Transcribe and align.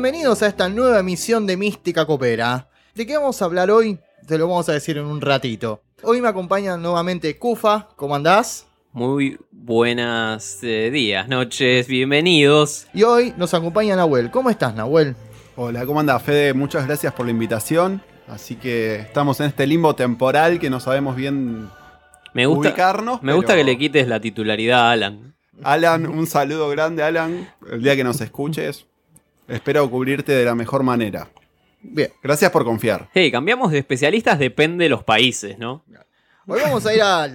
bienvenidos 0.00 0.44
a 0.44 0.46
esta 0.46 0.68
nueva 0.68 1.00
emisión 1.00 1.44
de 1.44 1.56
Mística 1.56 2.06
Copera. 2.06 2.68
¿De 2.94 3.04
qué 3.04 3.16
vamos 3.16 3.42
a 3.42 3.46
hablar 3.46 3.68
hoy? 3.68 3.98
Te 4.28 4.38
lo 4.38 4.46
vamos 4.46 4.68
a 4.68 4.72
decir 4.72 4.96
en 4.96 5.04
un 5.06 5.20
ratito. 5.20 5.82
Hoy 6.04 6.20
me 6.20 6.28
acompaña 6.28 6.76
nuevamente 6.76 7.36
Kufa, 7.36 7.88
¿cómo 7.96 8.14
andás? 8.14 8.68
Muy 8.92 9.40
buenas 9.50 10.60
eh, 10.62 10.92
días, 10.92 11.26
noches, 11.26 11.88
bienvenidos. 11.88 12.86
Y 12.94 13.02
hoy 13.02 13.34
nos 13.36 13.54
acompaña 13.54 13.96
Nahuel. 13.96 14.30
¿Cómo 14.30 14.50
estás, 14.50 14.72
Nahuel? 14.72 15.16
Hola, 15.56 15.84
¿cómo 15.84 15.98
andás, 15.98 16.22
Fede? 16.22 16.54
Muchas 16.54 16.86
gracias 16.86 17.12
por 17.12 17.26
la 17.26 17.32
invitación. 17.32 18.00
Así 18.28 18.54
que 18.54 19.00
estamos 19.00 19.40
en 19.40 19.46
este 19.46 19.66
limbo 19.66 19.96
temporal 19.96 20.60
que 20.60 20.70
no 20.70 20.78
sabemos 20.78 21.16
bien 21.16 21.68
Me 22.34 22.46
gusta, 22.46 22.68
ubicarnos. 22.68 23.20
me 23.24 23.32
gusta 23.32 23.54
pero- 23.54 23.66
que 23.66 23.72
le 23.72 23.78
quites 23.78 24.06
la 24.06 24.20
titularidad 24.20 24.78
a 24.78 24.92
Alan. 24.92 25.34
Alan, 25.64 26.06
un 26.06 26.28
saludo 26.28 26.68
grande, 26.68 27.02
Alan. 27.02 27.48
El 27.68 27.82
día 27.82 27.96
que 27.96 28.04
nos 28.04 28.20
escuches, 28.20 28.86
espero 29.48 29.90
cubrirte 29.90 30.32
de 30.32 30.44
la 30.44 30.54
mejor 30.54 30.82
manera. 30.82 31.30
Bien, 31.80 32.12
Gracias 32.22 32.50
por 32.50 32.64
confiar. 32.64 33.08
Hey, 33.14 33.30
cambiamos 33.30 33.70
de 33.72 33.78
especialistas, 33.78 34.38
depende 34.38 34.84
de 34.84 34.88
los 34.90 35.04
países, 35.04 35.58
¿no? 35.58 35.84
hoy 36.46 36.60
vamos 36.62 36.86
a 36.86 36.94
ir 36.94 37.02
a 37.02 37.28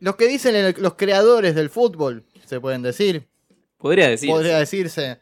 los 0.00 0.16
que 0.16 0.26
dicen 0.26 0.54
el- 0.54 0.74
los 0.78 0.94
creadores 0.94 1.54
del 1.54 1.68
fútbol, 1.70 2.24
se 2.46 2.58
pueden 2.60 2.82
decir, 2.82 3.26
Podría 3.78 4.08
decir. 4.08 4.30
podría 4.30 4.58
decirse. 4.58 5.20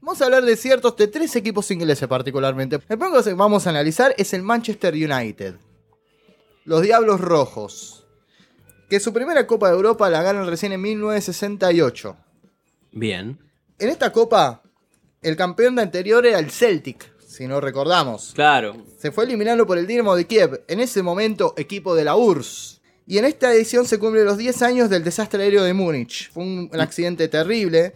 Vamos 0.00 0.20
a 0.22 0.24
hablar 0.26 0.44
de 0.44 0.56
ciertos, 0.56 0.96
de 0.96 1.08
tres 1.08 1.34
equipos 1.36 1.70
ingleses 1.70 2.08
particularmente. 2.08 2.76
El 2.76 2.82
primero 2.82 3.22
que 3.22 3.34
vamos 3.34 3.66
a 3.66 3.70
analizar 3.70 4.14
es 4.16 4.32
el 4.32 4.42
Manchester 4.42 4.94
United. 4.94 5.54
Los 6.64 6.82
Diablos 6.82 7.20
Rojos. 7.20 8.06
Que 8.88 9.00
su 9.00 9.12
primera 9.12 9.46
Copa 9.46 9.68
de 9.68 9.74
Europa 9.74 10.08
la 10.08 10.22
ganan 10.22 10.46
recién 10.46 10.72
en 10.72 10.80
1968. 10.80 12.16
Bien. 12.92 13.38
En 13.78 13.88
esta 13.90 14.10
copa, 14.12 14.62
el 15.22 15.36
campeón 15.36 15.76
de 15.76 15.82
anterior 15.82 16.24
era 16.26 16.38
el 16.38 16.50
Celtic, 16.50 17.12
si 17.26 17.46
no 17.46 17.60
recordamos. 17.60 18.32
Claro. 18.34 18.76
Se 18.98 19.10
fue 19.12 19.24
eliminando 19.24 19.66
por 19.66 19.78
el 19.78 19.86
Dinamo 19.86 20.14
de 20.14 20.26
Kiev, 20.26 20.64
en 20.68 20.80
ese 20.80 21.02
momento 21.02 21.54
equipo 21.56 21.94
de 21.94 22.04
la 22.04 22.16
URSS. 22.16 22.80
Y 23.06 23.18
en 23.18 23.24
esta 23.24 23.52
edición 23.52 23.86
se 23.86 23.98
cumplen 23.98 24.26
los 24.26 24.36
10 24.36 24.62
años 24.62 24.90
del 24.90 25.02
desastre 25.02 25.42
aéreo 25.42 25.64
de 25.64 25.72
Múnich. 25.72 26.30
Fue 26.30 26.42
un, 26.42 26.70
un 26.72 26.80
accidente 26.80 27.26
terrible 27.28 27.94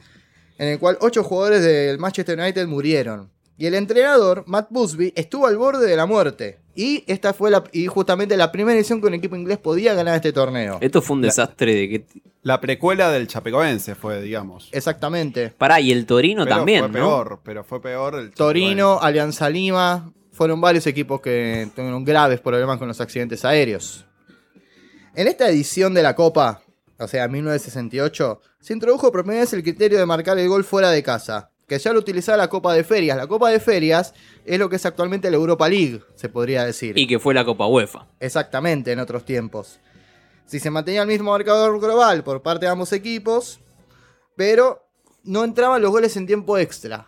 en 0.58 0.68
el 0.68 0.78
cual 0.78 0.96
8 1.00 1.22
jugadores 1.22 1.62
del 1.62 1.98
Manchester 1.98 2.38
United 2.38 2.66
murieron. 2.66 3.30
Y 3.56 3.66
el 3.66 3.74
entrenador, 3.74 4.44
Matt 4.46 4.68
Busby, 4.70 5.12
estuvo 5.14 5.46
al 5.46 5.56
borde 5.56 5.86
de 5.86 5.96
la 5.96 6.06
muerte. 6.06 6.60
Y 6.74 7.04
esta 7.06 7.34
fue 7.34 7.50
la, 7.50 7.62
y 7.72 7.86
justamente 7.86 8.36
la 8.36 8.50
primera 8.50 8.76
edición 8.78 9.00
que 9.00 9.06
un 9.06 9.14
equipo 9.14 9.36
inglés 9.36 9.58
podía 9.58 9.92
ganar 9.94 10.16
este 10.16 10.32
torneo. 10.32 10.78
Esto 10.80 11.02
fue 11.02 11.16
un 11.16 11.22
desastre 11.22 11.74
de 11.74 11.88
que. 11.88 12.06
La 12.42 12.60
precuela 12.60 13.10
del 13.10 13.28
Chapecoense 13.28 13.94
fue, 13.94 14.20
digamos. 14.20 14.68
Exactamente. 14.72 15.50
Pará, 15.56 15.80
y 15.80 15.92
el 15.92 16.06
Torino 16.06 16.44
Pero 16.44 16.56
también, 16.56 16.80
fue 16.80 16.88
¿no? 16.88 16.94
peor, 16.94 17.40
pero 17.44 17.62
fue 17.62 17.80
peor 17.80 18.16
el 18.16 18.32
Torino, 18.32 18.98
Alianza 19.00 19.48
Lima, 19.48 20.12
fueron 20.32 20.60
varios 20.60 20.86
equipos 20.86 21.20
que 21.20 21.68
tuvieron 21.76 22.04
graves 22.04 22.40
problemas 22.40 22.78
con 22.78 22.88
los 22.88 23.00
accidentes 23.00 23.44
aéreos. 23.44 24.06
En 25.14 25.28
esta 25.28 25.48
edición 25.48 25.94
de 25.94 26.02
la 26.02 26.16
Copa, 26.16 26.62
o 26.98 27.06
sea, 27.06 27.28
1968, 27.28 28.40
se 28.60 28.72
introdujo 28.72 29.12
por 29.12 29.22
primera 29.22 29.42
vez 29.42 29.52
el 29.52 29.62
criterio 29.62 29.98
de 29.98 30.06
marcar 30.06 30.38
el 30.38 30.48
gol 30.48 30.64
fuera 30.64 30.90
de 30.90 31.02
casa, 31.02 31.51
que 31.66 31.78
ya 31.78 31.92
lo 31.92 31.98
utilizaba 32.00 32.36
la 32.38 32.48
Copa 32.48 32.74
de 32.74 32.84
Ferias. 32.84 33.16
La 33.16 33.26
Copa 33.26 33.50
de 33.50 33.60
Ferias 33.60 34.14
es 34.44 34.58
lo 34.58 34.68
que 34.68 34.76
es 34.76 34.86
actualmente 34.86 35.30
la 35.30 35.36
Europa 35.36 35.68
League, 35.68 36.00
se 36.16 36.28
podría 36.28 36.64
decir. 36.64 36.98
Y 36.98 37.06
que 37.06 37.18
fue 37.18 37.34
la 37.34 37.44
Copa 37.44 37.66
UEFA. 37.66 38.06
Exactamente, 38.20 38.92
en 38.92 39.00
otros 39.00 39.24
tiempos. 39.24 39.78
Si 40.46 40.58
se 40.60 40.70
mantenía 40.70 41.02
el 41.02 41.08
mismo 41.08 41.30
marcador 41.30 41.80
global 41.80 42.22
por 42.24 42.42
parte 42.42 42.66
de 42.66 42.72
ambos 42.72 42.92
equipos, 42.92 43.60
pero 44.36 44.86
no 45.24 45.44
entraban 45.44 45.80
los 45.80 45.90
goles 45.90 46.16
en 46.16 46.26
tiempo 46.26 46.58
extra 46.58 47.06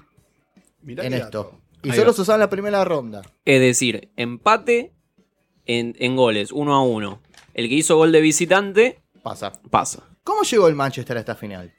Mirá 0.83 1.05
en 1.05 1.15
esto. 1.15 1.61
Y 1.83 1.91
Ahí 1.91 1.97
solo 1.97 2.11
va. 2.13 2.15
se 2.15 2.23
usaba 2.23 2.37
en 2.37 2.41
la 2.41 2.49
primera 2.51 2.85
ronda. 2.85 3.23
Es 3.45 3.61
decir, 3.61 4.11
empate 4.17 4.95
en, 5.67 5.95
en 5.99 6.17
goles, 6.17 6.53
uno 6.53 6.75
a 6.75 6.83
uno. 6.83 7.21
El 7.53 7.69
que 7.69 7.75
hizo 7.75 7.97
gol 7.97 8.13
de 8.13 8.21
visitante, 8.21 9.03
Pasa. 9.23 9.53
pasa. 9.71 10.03
¿Cómo 10.23 10.43
llegó 10.43 10.69
el 10.69 10.75
Manchester 10.75 11.17
a 11.17 11.21
esta 11.21 11.35
final? 11.35 11.75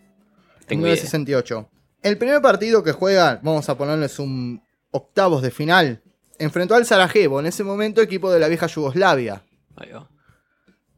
En 0.62 0.68
Tengo 0.68 0.82
idea. 0.88 0.96
1968. 0.96 1.70
El 2.06 2.20
primer 2.20 2.40
partido 2.40 2.84
que 2.84 2.92
juega, 2.92 3.40
vamos 3.42 3.68
a 3.68 3.80
ponerles 3.80 4.20
un 4.20 4.62
octavos 4.92 5.42
de 5.42 5.50
final, 5.50 6.04
enfrentó 6.38 6.76
al 6.76 6.86
Sarajevo, 6.86 7.40
en 7.40 7.48
ese 7.48 7.64
momento 7.64 8.00
equipo 8.00 8.32
de 8.32 8.40
la 8.40 8.48
vieja 8.48 8.68
Yugoslavia. 8.68 9.44
Ahí 9.76 9.90
va. 9.90 10.08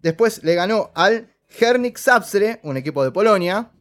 Después 0.01 0.43
le 0.43 0.53
ganó 0.53 0.91
al 0.95 1.33
Hernik 1.47 1.97
Zapsre, 1.97 2.59
un 2.63 2.75
equipo 2.75 3.05
de 3.05 3.11
Polonia. 3.11 3.71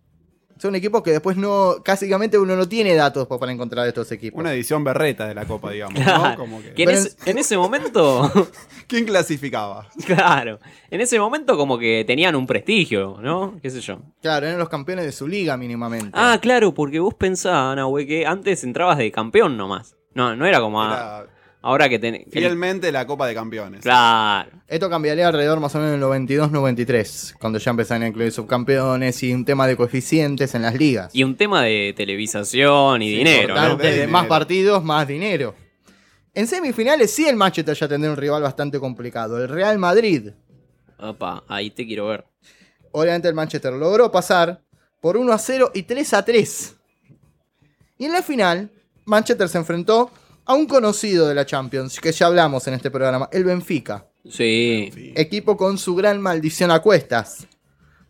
Son 0.58 0.74
equipos 0.74 1.02
que 1.02 1.10
después 1.10 1.36
no, 1.36 1.76
básicamente 1.86 2.38
uno 2.38 2.56
no 2.56 2.66
tiene 2.68 2.94
datos 2.94 3.26
para 3.26 3.52
encontrar 3.52 3.86
estos 3.86 4.10
equipos. 4.12 4.40
Una 4.40 4.52
edición 4.54 4.82
berreta 4.84 5.26
de 5.28 5.34
la 5.34 5.44
Copa, 5.44 5.70
digamos. 5.70 5.98
¿no? 5.98 6.04
Claro. 6.04 6.36
Como 6.40 6.62
que- 6.62 6.72
Que 6.72 6.82
en, 6.84 6.90
ese, 6.90 7.16
en 7.26 7.38
ese 7.38 7.56
momento, 7.58 8.30
¿Quién 8.86 9.04
clasificaba? 9.04 9.86
claro, 10.06 10.58
en 10.90 11.00
ese 11.00 11.18
momento 11.18 11.56
como 11.56 11.78
que 11.78 12.04
tenían 12.06 12.34
un 12.36 12.46
prestigio, 12.46 13.18
¿no? 13.20 13.58
¿Qué 13.60 13.70
sé 13.70 13.80
yo? 13.80 13.98
Claro, 14.22 14.46
eran 14.46 14.58
los 14.58 14.68
campeones 14.68 15.04
de 15.04 15.12
su 15.12 15.28
liga 15.28 15.56
mínimamente. 15.56 16.10
Ah, 16.14 16.38
claro, 16.40 16.72
porque 16.72 17.00
vos 17.00 17.14
pensabas, 17.14 17.84
güey, 17.84 18.06
que 18.06 18.26
antes 18.26 18.64
entrabas 18.64 18.98
de 18.98 19.10
campeón 19.12 19.56
nomás. 19.56 19.96
No, 20.14 20.34
no 20.36 20.46
era 20.46 20.60
como 20.60 20.82
a- 20.82 20.86
Era 20.86 21.26
ahora 21.66 21.88
que 21.88 21.98
tenés. 21.98 22.26
fielmente 22.30 22.92
la 22.92 23.06
Copa 23.06 23.26
de 23.26 23.34
Campeones. 23.34 23.80
Claro. 23.82 24.50
Esto 24.68 24.88
cambiaría 24.88 25.26
alrededor 25.26 25.58
más 25.58 25.74
o 25.74 25.78
menos 25.78 25.94
en 25.94 26.02
el 26.02 26.28
92-93, 26.28 27.34
cuando 27.38 27.58
ya 27.58 27.70
empezaron 27.72 28.04
a 28.04 28.06
incluir 28.08 28.30
subcampeones 28.30 29.22
y 29.24 29.32
un 29.34 29.44
tema 29.44 29.66
de 29.66 29.76
coeficientes 29.76 30.54
en 30.54 30.62
las 30.62 30.74
ligas. 30.74 31.14
Y 31.14 31.24
un 31.24 31.36
tema 31.36 31.62
de 31.62 31.92
televisación 31.96 33.02
y 33.02 33.10
dinero, 33.10 33.48
¿no? 33.48 33.54
Importante, 33.54 33.82
De 33.82 33.88
de 33.88 33.94
dinero. 33.94 34.12
más 34.12 34.26
partidos, 34.26 34.84
más 34.84 35.08
dinero. 35.08 35.54
En 36.34 36.46
semifinales 36.46 37.10
sí 37.10 37.26
el 37.26 37.34
Manchester 37.36 37.74
ya 37.76 37.88
tendría 37.88 38.10
un 38.12 38.16
rival 38.16 38.42
bastante 38.42 38.78
complicado, 38.78 39.42
el 39.42 39.48
Real 39.48 39.78
Madrid. 39.78 40.30
Opa, 40.98 41.42
ahí 41.48 41.70
te 41.70 41.86
quiero 41.86 42.06
ver. 42.06 42.24
Obviamente 42.92 43.26
el 43.28 43.34
Manchester 43.34 43.72
logró 43.72 44.10
pasar 44.12 44.62
por 45.00 45.16
1 45.16 45.32
a 45.32 45.38
0 45.38 45.70
y 45.74 45.82
3 45.82 46.14
a 46.14 46.24
3. 46.24 46.76
Y 47.98 48.04
en 48.04 48.12
la 48.12 48.22
final, 48.22 48.70
Manchester 49.04 49.48
se 49.48 49.58
enfrentó 49.58 50.10
a 50.46 50.54
un 50.54 50.66
conocido 50.66 51.28
de 51.28 51.34
la 51.34 51.44
Champions, 51.44 52.00
que 52.00 52.12
ya 52.12 52.26
hablamos 52.26 52.66
en 52.68 52.74
este 52.74 52.90
programa, 52.90 53.28
el 53.32 53.44
Benfica. 53.44 54.06
Sí. 54.28 55.12
Equipo 55.16 55.56
con 55.56 55.76
su 55.78 55.94
gran 55.94 56.20
maldición 56.20 56.70
a 56.70 56.80
cuestas. 56.80 57.46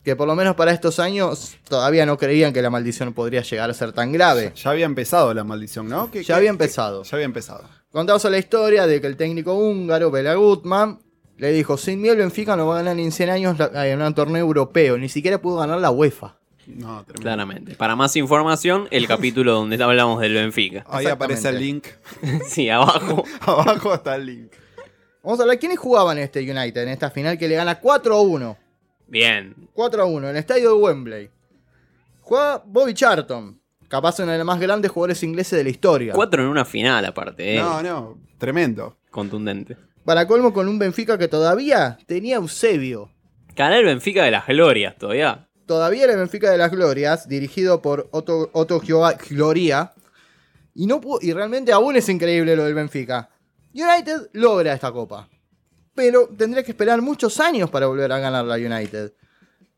Que 0.05 0.15
por 0.15 0.29
lo 0.29 0.37
menos 0.37 0.55
para 0.55 0.71
estos 0.71 1.01
años 1.01 1.57
todavía 1.69 2.07
no 2.07 2.17
creían 2.17 2.53
que 2.53 2.63
la 2.63 2.71
maldición 2.71 3.13
podría 3.13 3.43
llegar 3.43 3.71
a 3.71 3.75
ser 3.75 3.93
tan 3.93 4.13
grave. 4.13 4.53
Ya 4.55 4.71
había 4.71 4.87
empezado 4.87 5.35
la 5.35 5.43
maldición, 5.43 5.89
¿no? 5.89 6.11
¿Qué- 6.13 6.21
Ya 6.23 6.27
qué- 6.27 6.33
había 6.35 6.51
empezado. 6.51 7.03
Ya 7.03 7.17
había 7.17 7.25
empezado. 7.25 7.65
Contamos 7.91 8.23
la 8.25 8.39
historia 8.39 8.87
de 8.87 9.01
que 9.01 9.07
el 9.09 9.17
técnico 9.17 9.55
húngaro, 9.55 10.13
Bela 10.13 10.35
Gutmann, 10.35 11.01
le 11.39 11.51
dijo, 11.53 11.77
sin 11.77 12.01
mí 12.01 12.09
el 12.09 12.19
Benfica 12.19 12.55
no 12.57 12.67
va 12.69 12.75
a 12.75 12.79
ganar 12.79 12.97
ni 12.97 13.03
en 13.05 13.11
100 13.13 13.31
años 13.31 13.57
en 13.75 14.01
un 14.01 14.15
torneo 14.15 14.43
europeo, 14.47 14.97
ni 14.97 15.09
siquiera 15.09 15.43
pudo 15.43 15.57
ganar 15.59 15.81
la 15.81 15.91
UEFA. 15.91 16.39
No, 16.67 17.05
tremendo. 17.05 17.23
Claramente. 17.23 17.75
Para 17.77 17.97
más 17.97 18.17
información, 18.17 18.89
el 18.91 19.07
capítulo 19.09 19.53
donde 19.53 19.83
hablamos 19.83 20.21
del 20.21 20.35
Benfica. 20.35 20.85
Ahí 20.89 21.07
aparece 21.07 21.49
el 21.49 21.59
link. 21.59 21.87
Sí, 22.49 22.69
abajo. 22.69 23.25
Abajo 23.41 23.95
está 23.95 24.17
el 24.17 24.27
link. 24.27 24.53
Vamos 25.23 25.41
a 25.41 25.43
hablar, 25.43 25.59
¿quiénes 25.59 25.79
jugaban 25.79 26.19
en 26.19 26.25
este 26.25 26.41
United 26.41 26.83
en 26.83 26.89
esta 26.89 27.11
final 27.11 27.37
que 27.37 27.49
le 27.49 27.57
gana 27.57 27.81
4 27.81 28.15
a 28.15 28.21
1? 28.21 28.57
Bien. 29.09 29.55
4 29.73 30.03
a 30.03 30.07
1 30.07 30.29
en 30.29 30.31
el 30.31 30.41
estadio 30.41 30.69
de 30.69 30.75
Wembley. 30.83 31.31
Juega 32.21 32.63
Bobby 32.65 32.95
Charlton, 32.95 33.61
capaz 33.89 34.19
uno 34.21 34.33
de 34.33 34.39
los 34.39 34.47
más 34.47 34.61
grandes 34.61 34.91
jugadores 34.91 35.23
ingleses 35.23 35.57
de 35.59 35.65
la 35.65 35.71
historia. 35.71 36.13
Cuatro 36.13 36.43
en 36.43 36.49
una 36.49 36.65
final, 36.65 37.05
aparte, 37.05 37.57
¿eh? 37.57 37.59
No, 37.59 37.83
no, 37.83 38.19
tremendo. 38.39 38.97
Contundente. 39.11 39.77
Para 40.05 40.27
colmo 40.27 40.53
con 40.53 40.69
un 40.69 40.79
Benfica 40.79 41.19
que 41.19 41.29
todavía 41.29 41.99
tenía 42.07 42.37
Eusebio. 42.37 43.11
Ganar 43.57 43.81
el 43.81 43.87
Benfica 43.87 44.25
de 44.25 44.31
las 44.31 44.47
glorias 44.47 44.97
todavía. 44.97 45.46
Todavía 45.67 46.05
era 46.05 46.13
el 46.13 46.19
Benfica 46.21 46.51
de 46.51 46.59
las 46.59 46.71
Glorias, 46.71 47.29
dirigido 47.29 47.83
por 47.83 48.09
Otto, 48.13 48.51
Otto 48.53 48.81
Gloria. 49.29 49.93
Y, 50.75 50.87
no 50.87 51.01
y 51.21 51.33
realmente 51.33 51.73
aún 51.73 51.97
es 51.97 52.09
increíble 52.09 52.55
lo 52.55 52.65
del 52.65 52.75
Benfica. 52.75 53.31
United 53.75 54.29
logra 54.33 54.73
esta 54.73 54.93
copa. 54.93 55.29
Pero 55.95 56.29
tendría 56.29 56.63
que 56.63 56.71
esperar 56.71 57.03
muchos 57.03 57.41
años 57.41 57.69
para 57.69 57.87
volver 57.87 58.13
a 58.13 58.21
ganar 58.21 58.45
la 58.45 58.55
United. 58.55 59.13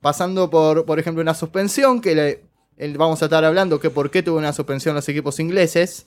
Pasando 0.01 0.51
por, 0.51 0.85
por 0.85 0.99
ejemplo, 0.99 1.23
una 1.23 1.35
suspensión 1.35 2.01
que 2.01 2.43
vamos 2.97 3.23
a 3.23 3.25
estar 3.25 3.45
hablando 3.45 3.81
que 3.81 3.91
por 3.91 4.11
qué 4.11 4.23
tuvo 4.23 4.39
una 4.39 4.53
suspensión 4.53 4.95
los 4.95 5.09
equipos 5.09 5.41
ingleses. 5.41 6.07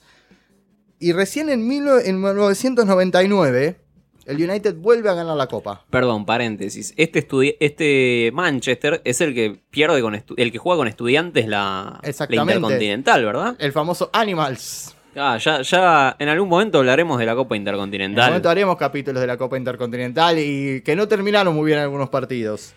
Y 1.00 1.12
recién 1.12 1.48
en, 1.48 1.68
19- 1.68 2.02
en 2.04 2.20
1999 2.20 3.81
el 4.26 4.36
United 4.48 4.74
vuelve 4.76 5.08
a 5.08 5.14
ganar 5.14 5.36
la 5.36 5.46
copa. 5.46 5.84
Perdón, 5.90 6.24
paréntesis. 6.24 6.94
Este, 6.96 7.26
este 7.60 8.30
Manchester 8.32 9.00
es 9.04 9.20
el 9.20 9.34
que 9.34 9.60
pierde 9.70 10.00
con 10.02 10.14
el 10.14 10.52
que 10.52 10.58
juega 10.58 10.78
con 10.78 10.88
estudiantes 10.88 11.46
la. 11.48 12.00
Intercontinental, 12.28 13.24
¿verdad? 13.24 13.56
El 13.58 13.72
famoso 13.72 14.10
Animals. 14.12 14.94
Ah, 15.14 15.36
ya, 15.38 15.60
ya 15.60 16.16
en 16.18 16.28
algún 16.30 16.48
momento 16.48 16.78
hablaremos 16.78 17.18
de 17.18 17.26
la 17.26 17.34
Copa 17.34 17.54
En 17.54 17.60
el 17.60 17.68
Intercontinental. 17.68 18.30
momento 18.30 18.48
haremos 18.48 18.76
capítulos 18.76 19.20
de 19.20 19.26
la 19.26 19.36
Copa 19.36 19.58
Intercontinental 19.58 20.38
y 20.38 20.80
que 20.82 20.96
no 20.96 21.06
terminaron 21.06 21.54
muy 21.54 21.66
bien 21.66 21.78
algunos 21.80 22.08
partidos. 22.08 22.72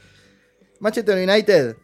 Manchester 0.81 1.17
United, 1.29 1.77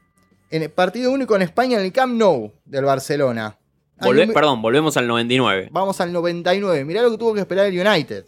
en 0.50 0.64
el 0.64 0.70
partido 0.70 1.12
único 1.12 1.36
en 1.38 1.44
España 1.44 1.80
en 1.80 1.86
el 1.86 1.94
Camp 1.94 2.14
Nou 2.18 2.52
del 2.66 2.84
Barcelona. 2.84 3.58
Volve- 4.02 4.34
Perdón, 4.34 4.62
volvemos 4.62 4.98
al 4.98 5.08
99. 5.08 5.70
Vamos 5.72 6.02
al 6.02 6.12
99. 6.12 6.84
Mirá 6.84 7.02
lo 7.04 7.12
que 7.12 7.18
tuvo 7.18 7.34
que 7.34 7.40
esperar 7.42 7.68
el 7.68 7.80
United. 7.80 8.26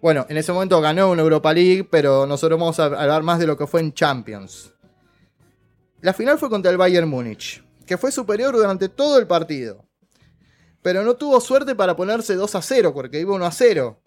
Bueno, 0.00 0.26
en 0.28 0.36
ese 0.36 0.52
momento 0.52 0.80
ganó 0.80 1.10
una 1.10 1.22
Europa 1.22 1.52
League, 1.52 1.84
pero 1.90 2.26
nosotros 2.26 2.58
vamos 2.58 2.78
a 2.78 2.84
hablar 2.86 3.22
más 3.22 3.38
de 3.38 3.46
lo 3.46 3.56
que 3.56 3.66
fue 3.66 3.80
en 3.80 3.92
Champions. 3.92 4.72
La 6.00 6.12
final 6.12 6.38
fue 6.38 6.48
contra 6.48 6.70
el 6.70 6.76
Bayern 6.78 7.08
Múnich, 7.08 7.62
que 7.86 7.98
fue 7.98 8.12
superior 8.12 8.54
durante 8.54 8.88
todo 8.88 9.18
el 9.18 9.26
partido. 9.26 9.84
Pero 10.82 11.02
no 11.02 11.14
tuvo 11.16 11.40
suerte 11.40 11.74
para 11.74 11.96
ponerse 11.96 12.34
2 12.36 12.54
a 12.54 12.62
0, 12.62 12.94
porque 12.94 13.18
iba 13.20 13.34
1 13.34 13.44
a 13.44 13.50
0. 13.50 14.00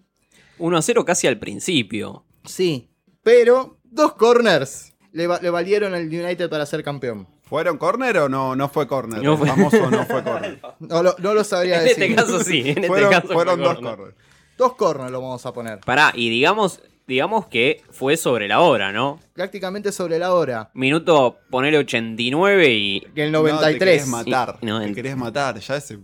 1 0.57 0.77
a 0.77 0.81
0 0.81 1.03
casi 1.05 1.27
al 1.27 1.37
principio. 1.37 2.23
Sí, 2.45 2.89
pero 3.23 3.77
dos 3.83 4.13
corners 4.13 4.93
le, 5.11 5.27
va- 5.27 5.39
le 5.41 5.49
valieron 5.49 5.93
al 5.93 6.07
United 6.07 6.49
para 6.49 6.65
ser 6.65 6.83
campeón. 6.83 7.27
¿Fueron 7.41 7.77
corner 7.77 8.17
o 8.19 8.29
no, 8.29 8.55
no 8.55 8.69
fue 8.69 8.87
corner? 8.87 9.21
No 9.21 9.33
El 9.33 9.37
fue- 9.39 9.47
famoso 9.49 9.91
no 9.91 10.05
fue 10.05 10.23
corner. 10.23 10.61
No 10.79 11.03
lo, 11.03 11.15
no 11.19 11.33
lo 11.33 11.43
sabría 11.43 11.79
En 11.79 11.83
decir. 11.83 12.03
este 12.03 12.15
caso 12.15 12.41
sí, 12.41 12.63
en 12.65 12.85
fueron 12.85 13.11
este 13.11 13.21
caso 13.21 13.33
fueron 13.33 13.55
fue 13.59 13.65
dos 13.67 13.75
corner. 13.75 13.95
corners. 13.97 14.17
Dos 14.61 14.75
corners 14.75 15.09
lo 15.11 15.21
vamos 15.23 15.43
a 15.47 15.51
poner. 15.53 15.79
Pará, 15.79 16.11
y 16.13 16.29
digamos, 16.29 16.81
digamos 17.07 17.47
que 17.47 17.81
fue 17.89 18.15
sobre 18.15 18.47
la 18.47 18.59
hora, 18.59 18.91
¿no? 18.91 19.19
Prácticamente 19.33 19.91
sobre 19.91 20.19
la 20.19 20.35
hora. 20.35 20.69
Minuto 20.75 21.39
poner 21.49 21.75
89 21.75 22.69
y. 22.69 22.99
Que 23.15 23.23
el 23.23 23.31
No, 23.31 23.41
te 23.43 23.49
93. 23.53 23.79
querés 23.79 24.07
matar. 24.07 24.59
Y- 24.61 24.65
no, 24.67 24.79
te 24.79 24.93
querés 24.93 25.17
matar. 25.17 25.59
Ya 25.59 25.75
ese. 25.77 25.97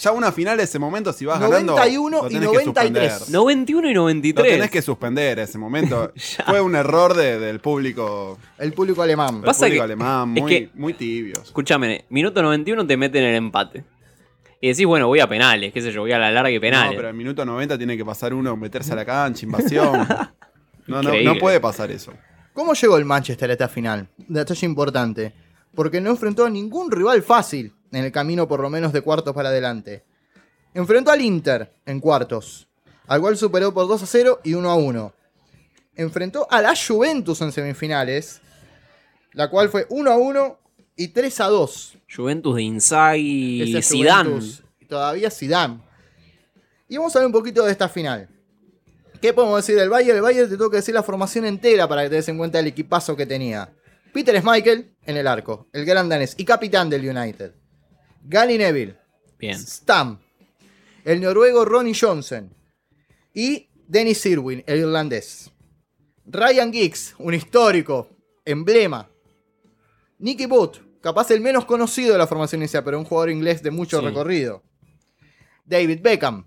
Ya 0.00 0.12
una 0.12 0.30
final 0.32 0.60
ese 0.60 0.78
momento, 0.78 1.14
si 1.14 1.24
vas 1.24 1.40
ganando. 1.40 1.72
91 1.72 2.18
lo 2.22 2.26
y 2.28 2.34
tenés 2.34 2.48
que 2.50 2.54
93. 2.66 3.12
suspender. 3.14 3.34
91 3.34 3.88
y 3.90 3.94
Lo 3.94 4.00
93. 4.02 4.52
tenés 4.52 4.70
que 4.70 4.82
suspender 4.82 5.38
ese 5.38 5.56
momento. 5.58 6.12
Fue 6.46 6.60
un 6.60 6.76
error 6.76 7.14
de- 7.14 7.38
del 7.40 7.58
público, 7.60 8.38
El 8.58 8.74
público 8.74 9.00
alemán. 9.02 9.36
del 9.36 9.44
Pasa 9.44 9.60
público 9.64 9.80
que- 9.80 9.84
alemán, 9.84 10.36
es 10.36 10.42
muy, 10.42 10.50
que- 10.52 10.70
muy 10.74 10.92
tibios. 10.92 11.42
Escúchame, 11.42 12.04
minuto 12.10 12.42
91 12.42 12.86
te 12.86 12.96
meten 12.98 13.24
el 13.24 13.34
empate. 13.34 13.82
Y 14.60 14.68
decís, 14.68 14.86
bueno, 14.86 15.06
voy 15.06 15.20
a 15.20 15.28
penales, 15.28 15.72
qué 15.72 15.80
sé 15.80 15.92
yo, 15.92 16.00
voy 16.02 16.12
a 16.12 16.18
la 16.18 16.30
larga 16.30 16.50
y 16.50 16.56
No, 16.56 16.60
penales. 16.60 16.96
pero 16.96 17.08
en 17.08 17.16
minuto 17.16 17.44
90 17.44 17.78
tiene 17.78 17.96
que 17.96 18.04
pasar 18.04 18.34
uno, 18.34 18.56
meterse 18.56 18.92
a 18.92 18.96
la 18.96 19.04
cancha, 19.04 19.44
invasión. 19.44 20.06
No, 20.88 21.02
no, 21.02 21.12
no 21.22 21.36
puede 21.36 21.60
pasar 21.60 21.90
eso. 21.90 22.14
¿Cómo 22.54 22.72
llegó 22.72 22.96
el 22.96 23.04
Manchester 23.04 23.50
a 23.50 23.52
esta 23.52 23.68
final? 23.68 24.08
Detalle 24.16 24.64
importante. 24.66 25.34
Porque 25.74 26.00
no 26.00 26.08
enfrentó 26.08 26.46
a 26.46 26.50
ningún 26.50 26.90
rival 26.90 27.22
fácil 27.22 27.74
en 27.92 28.04
el 28.04 28.10
camino 28.10 28.48
por 28.48 28.60
lo 28.60 28.70
menos 28.70 28.90
de 28.94 29.02
cuartos 29.02 29.34
para 29.34 29.50
adelante. 29.50 30.02
Enfrentó 30.72 31.10
al 31.10 31.20
Inter 31.20 31.70
en 31.84 32.00
cuartos, 32.00 32.68
al 33.06 33.20
cual 33.20 33.36
superó 33.36 33.74
por 33.74 33.86
2 33.86 34.02
a 34.02 34.06
0 34.06 34.40
y 34.44 34.54
1 34.54 34.70
a 34.70 34.76
1. 34.76 35.12
Enfrentó 35.96 36.46
a 36.50 36.62
la 36.62 36.74
Juventus 36.74 37.42
en 37.42 37.52
semifinales, 37.52 38.40
la 39.32 39.50
cual 39.50 39.68
fue 39.68 39.86
1 39.90 40.10
a 40.10 40.16
1 40.16 40.58
y 40.98 41.08
3 41.08 41.40
a 41.40 41.46
2. 41.46 41.98
Juventus 42.14 42.56
de 42.56 42.62
Inzaghi 42.62 43.62
y 43.62 43.82
Zidane. 43.82 44.40
Todavía 44.88 45.30
Zidane. 45.30 45.80
Y 46.88 46.96
vamos 46.96 47.14
a 47.14 47.20
ver 47.20 47.26
un 47.26 47.32
poquito 47.32 47.64
de 47.64 47.70
esta 47.70 47.88
final. 47.88 48.28
¿Qué 49.22 49.32
podemos 49.32 49.64
decir 49.64 49.78
del 49.78 49.90
Bayern? 49.90 50.16
El 50.16 50.22
Bayern 50.22 50.48
te 50.48 50.56
tengo 50.56 50.70
que 50.70 50.78
decir 50.78 50.94
la 50.94 51.04
formación 51.04 51.44
entera 51.44 51.88
para 51.88 52.02
que 52.02 52.08
te 52.10 52.16
des 52.16 52.28
en 52.28 52.36
cuenta 52.36 52.58
el 52.58 52.66
equipazo 52.66 53.16
que 53.16 53.26
tenía. 53.26 53.72
Peter 54.12 54.36
Schmeichel 54.40 54.92
en 55.04 55.16
el 55.16 55.26
arco, 55.26 55.68
el 55.72 55.84
gran 55.84 56.08
danés 56.08 56.34
y 56.36 56.44
capitán 56.44 56.90
del 56.90 57.08
United. 57.08 57.52
Gary 58.24 58.58
Neville, 58.58 58.96
Bien. 59.38 59.56
Stam, 59.56 60.18
el 61.04 61.20
noruego 61.20 61.64
Ronnie 61.64 61.94
Johnson 61.98 62.52
y 63.32 63.68
Dennis 63.86 64.26
Irwin, 64.26 64.64
el 64.66 64.80
irlandés. 64.80 65.50
Ryan 66.26 66.72
Giggs, 66.72 67.14
un 67.18 67.34
histórico, 67.34 68.08
emblema. 68.44 69.08
Nicky 70.18 70.46
Booth, 70.46 70.87
capaz 71.08 71.30
el 71.30 71.40
menos 71.40 71.64
conocido 71.64 72.12
de 72.12 72.18
la 72.18 72.26
formación 72.26 72.60
inicial, 72.60 72.84
pero 72.84 72.98
un 72.98 73.06
jugador 73.06 73.30
inglés 73.30 73.62
de 73.62 73.70
mucho 73.70 74.00
Sí. 74.00 74.04
recorrido. 74.06 74.62
David 75.64 76.00
Beckham. 76.02 76.46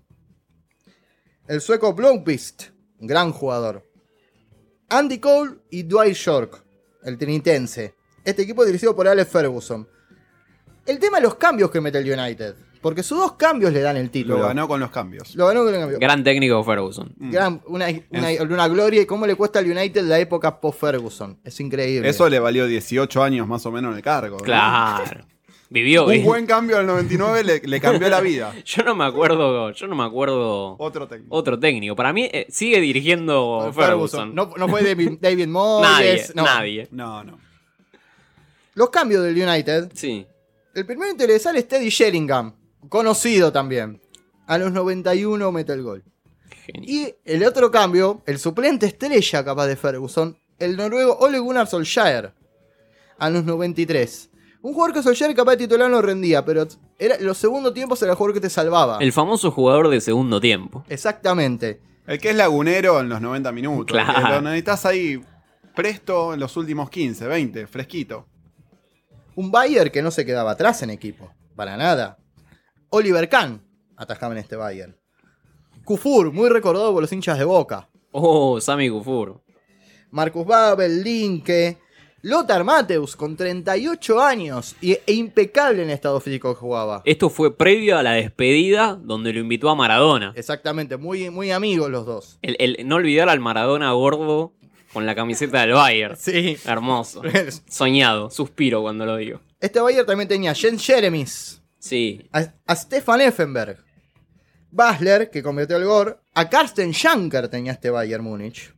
El 1.48 1.60
sueco 1.60 1.92
Blomqvist, 1.92 2.66
gran 3.00 3.32
jugador. 3.32 3.84
Andy 4.88 5.18
Cole 5.18 5.56
y 5.70 5.82
Dwight 5.82 6.14
York, 6.14 6.64
el 7.02 7.18
trinitense. 7.18 7.94
Este 8.24 8.42
equipo 8.42 8.64
dirigido 8.64 8.94
por 8.94 9.08
Alex 9.08 9.30
Ferguson. 9.32 9.88
El 10.86 11.00
tema 11.00 11.16
de 11.16 11.24
los 11.24 11.34
cambios 11.34 11.70
que 11.72 11.80
mete 11.80 11.98
el 11.98 12.12
United. 12.18 12.54
Porque 12.82 13.02
sus 13.04 13.16
dos 13.16 13.32
cambios 13.34 13.72
le 13.72 13.80
dan 13.80 13.96
el 13.96 14.10
título. 14.10 14.38
Lo 14.38 14.46
ganó 14.48 14.66
con 14.68 14.80
los 14.80 14.90
cambios. 14.90 15.34
Lo 15.36 15.46
ganó 15.46 15.62
con 15.64 15.72
el 15.74 15.80
cambio. 15.80 15.98
Gran 16.00 16.22
técnico 16.24 16.62
Ferguson. 16.64 17.14
Gran- 17.16 17.62
una, 17.66 17.86
una- 18.10 18.42
una 18.42 18.68
gloria 18.68 19.00
y 19.02 19.06
cómo 19.06 19.24
le 19.26 19.36
cuesta 19.36 19.60
al 19.60 19.70
United 19.70 20.02
la 20.02 20.18
época 20.18 20.60
post-Ferguson. 20.60 21.38
Es 21.44 21.60
increíble. 21.60 22.08
Eso 22.08 22.28
le 22.28 22.40
valió 22.40 22.66
18 22.66 23.22
años 23.22 23.46
más 23.46 23.64
o 23.66 23.70
menos 23.72 23.92
en 23.92 23.98
el 23.98 24.02
cargo. 24.02 24.38
¿no? 24.38 24.42
Claro. 24.42 25.24
Vivió. 25.70 26.06
Un 26.06 26.22
buen 26.24 26.44
cambio 26.44 26.76
al 26.76 26.86
99 26.86 27.44
le, 27.44 27.60
le 27.64 27.80
cambió 27.80 28.08
la 28.10 28.20
vida. 28.20 28.52
Yo 28.64 28.82
no 28.82 28.94
me 28.94 29.04
acuerdo. 29.06 29.70
Yo 29.70 29.86
no 29.86 29.94
me 29.94 30.04
acuerdo. 30.04 30.76
Otro 30.78 31.08
técnico. 31.08 31.34
Otro 31.34 31.58
técnico. 31.58 31.96
Para 31.96 32.12
mí 32.12 32.28
eh, 32.30 32.46
sigue 32.50 32.78
dirigiendo 32.80 33.72
Ferguson. 33.74 34.34
No, 34.34 34.52
no 34.58 34.68
fue 34.68 34.82
David, 34.82 35.12
David 35.20 35.46
Moyes. 35.46 35.88
nadie. 35.88 36.24
no. 36.34 36.42
Nadie. 36.44 36.88
No, 36.90 37.24
no. 37.24 37.38
Los 38.74 38.90
cambios 38.90 39.22
del 39.22 39.36
United. 39.40 39.90
Sí. 39.94 40.26
El 40.74 40.84
primero 40.86 41.10
interesante 41.10 41.60
es 41.60 41.68
Teddy 41.68 41.88
Sheringham. 41.90 42.54
Conocido 42.88 43.52
también. 43.52 44.00
A 44.46 44.58
los 44.58 44.72
91 44.72 45.52
mete 45.52 45.72
el 45.72 45.82
gol. 45.82 46.04
Genial. 46.66 46.84
Y 46.88 47.14
el 47.24 47.44
otro 47.44 47.70
cambio, 47.70 48.22
el 48.26 48.38
suplente 48.38 48.86
estrella 48.86 49.44
capaz 49.44 49.66
de 49.66 49.76
Ferguson, 49.76 50.36
el 50.58 50.76
noruego 50.76 51.16
Ole 51.18 51.38
Gunnar 51.38 51.66
Solskjaer. 51.66 52.32
A 53.18 53.30
los 53.30 53.44
93. 53.44 54.30
Un 54.62 54.74
jugador 54.74 54.94
que 54.94 55.02
Solskjaer 55.02 55.34
capaz 55.34 55.52
de 55.52 55.56
titular 55.58 55.90
no 55.90 56.02
rendía, 56.02 56.44
pero 56.44 56.66
era, 56.98 57.18
los 57.20 57.38
segundos 57.38 57.74
tiempos 57.74 58.00
era 58.02 58.12
el 58.12 58.16
jugador 58.16 58.34
que 58.34 58.40
te 58.40 58.50
salvaba. 58.50 58.98
El 58.98 59.12
famoso 59.12 59.50
jugador 59.50 59.88
de 59.88 60.00
segundo 60.00 60.40
tiempo. 60.40 60.84
Exactamente. 60.88 61.80
El 62.06 62.18
que 62.20 62.30
es 62.30 62.36
lagunero 62.36 63.00
en 63.00 63.08
los 63.08 63.20
90 63.20 63.52
minutos. 63.52 63.86
que 63.86 63.92
Claro. 64.04 64.36
Lo 64.36 64.42
necesitas 64.42 64.86
ahí 64.86 65.20
presto 65.74 66.34
en 66.34 66.40
los 66.40 66.56
últimos 66.56 66.90
15, 66.90 67.26
20, 67.26 67.66
fresquito. 67.66 68.26
Un 69.34 69.50
Bayern 69.50 69.90
que 69.90 70.02
no 70.02 70.10
se 70.10 70.26
quedaba 70.26 70.52
atrás 70.52 70.82
en 70.82 70.90
equipo. 70.90 71.32
Para 71.56 71.76
nada. 71.76 72.18
Oliver 72.94 73.28
Kahn 73.28 73.62
atajaba 73.96 74.34
en 74.34 74.38
este 74.38 74.56
Bayern. 74.56 74.96
Kufur, 75.84 76.30
muy 76.32 76.48
recordado 76.48 76.92
por 76.92 77.02
los 77.02 77.12
hinchas 77.12 77.38
de 77.38 77.44
Boca. 77.44 77.88
Oh, 78.12 78.60
Sami 78.60 78.88
Kufur. 78.90 79.42
Marcus 80.10 80.46
Babel, 80.46 81.02
Linke. 81.02 81.78
Lothar 82.24 82.62
Mateus, 82.62 83.16
con 83.16 83.36
38 83.36 84.20
años 84.20 84.76
y, 84.80 84.92
e 84.92 85.12
impecable 85.14 85.82
en 85.82 85.90
estado 85.90 86.20
físico 86.20 86.54
que 86.54 86.60
jugaba. 86.60 87.02
Esto 87.04 87.28
fue 87.30 87.56
previo 87.56 87.98
a 87.98 88.02
la 88.04 88.12
despedida 88.12 88.94
donde 89.02 89.32
lo 89.32 89.40
invitó 89.40 89.68
a 89.70 89.74
Maradona. 89.74 90.32
Exactamente, 90.36 90.96
muy, 90.98 91.30
muy 91.30 91.50
amigos 91.50 91.90
los 91.90 92.06
dos. 92.06 92.38
El, 92.42 92.56
el- 92.60 92.86
no 92.86 92.96
olvidar 92.96 93.28
al 93.28 93.40
Maradona 93.40 93.90
gordo 93.92 94.52
con 94.92 95.04
la 95.06 95.14
camiseta 95.16 95.62
del 95.62 95.72
Bayern. 95.72 96.16
Sí. 96.20 96.56
Hermoso. 96.64 97.22
Soñado. 97.68 98.30
Suspiro 98.30 98.82
cuando 98.82 99.04
lo 99.06 99.16
digo. 99.16 99.40
Este 99.58 99.80
Bayern 99.80 100.06
también 100.06 100.28
tenía 100.28 100.54
Jens 100.54 100.84
Jeremis, 100.86 101.61
Sí. 101.82 102.28
a, 102.32 102.46
a 102.64 102.76
Stefan 102.76 103.20
Effenberg, 103.22 103.76
Basler, 104.70 105.30
que 105.30 105.42
convirtió 105.42 105.76
el 105.76 105.84
gol, 105.84 106.16
a 106.32 106.48
Karsten 106.48 106.94
Schanker 106.94 107.48
tenía 107.48 107.72
este 107.72 107.90
Bayern 107.90 108.22
Múnich. 108.22 108.72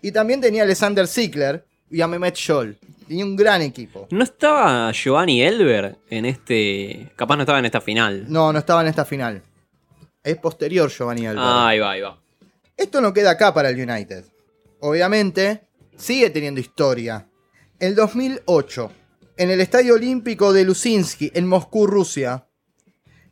Y 0.00 0.12
también 0.12 0.40
tenía 0.40 0.62
a 0.62 0.64
Alexander 0.64 1.06
Zickler 1.06 1.64
y 1.90 2.00
a 2.00 2.06
Mehmet 2.06 2.36
Scholl. 2.36 2.78
Tenía 3.08 3.24
un 3.24 3.34
gran 3.36 3.60
equipo. 3.60 4.06
¿No 4.10 4.22
estaba 4.22 4.90
Giovanni 4.92 5.42
Elber 5.42 5.96
en 6.08 6.24
este. 6.24 7.10
Capaz 7.16 7.36
no 7.36 7.42
estaba 7.42 7.58
en 7.58 7.66
esta 7.66 7.80
final? 7.80 8.24
No, 8.28 8.52
no 8.52 8.58
estaba 8.60 8.82
en 8.82 8.88
esta 8.88 9.04
final. 9.04 9.42
Es 10.22 10.36
posterior 10.38 10.88
Giovanni 10.90 11.26
Elber. 11.26 11.42
Ah, 11.44 11.68
ahí 11.68 11.78
va, 11.80 11.90
ahí 11.90 12.00
va. 12.00 12.18
Esto 12.76 13.00
no 13.00 13.12
queda 13.12 13.32
acá 13.32 13.52
para 13.52 13.68
el 13.68 13.76
United. 13.80 14.24
Obviamente, 14.80 15.62
sigue 15.96 16.30
teniendo 16.30 16.60
historia. 16.60 17.26
El 17.78 17.94
2008, 17.96 18.92
en 19.42 19.50
el 19.50 19.60
Estadio 19.60 19.94
Olímpico 19.94 20.52
de 20.52 20.64
Lusinski, 20.64 21.30
en 21.34 21.46
Moscú, 21.46 21.86
Rusia, 21.86 22.46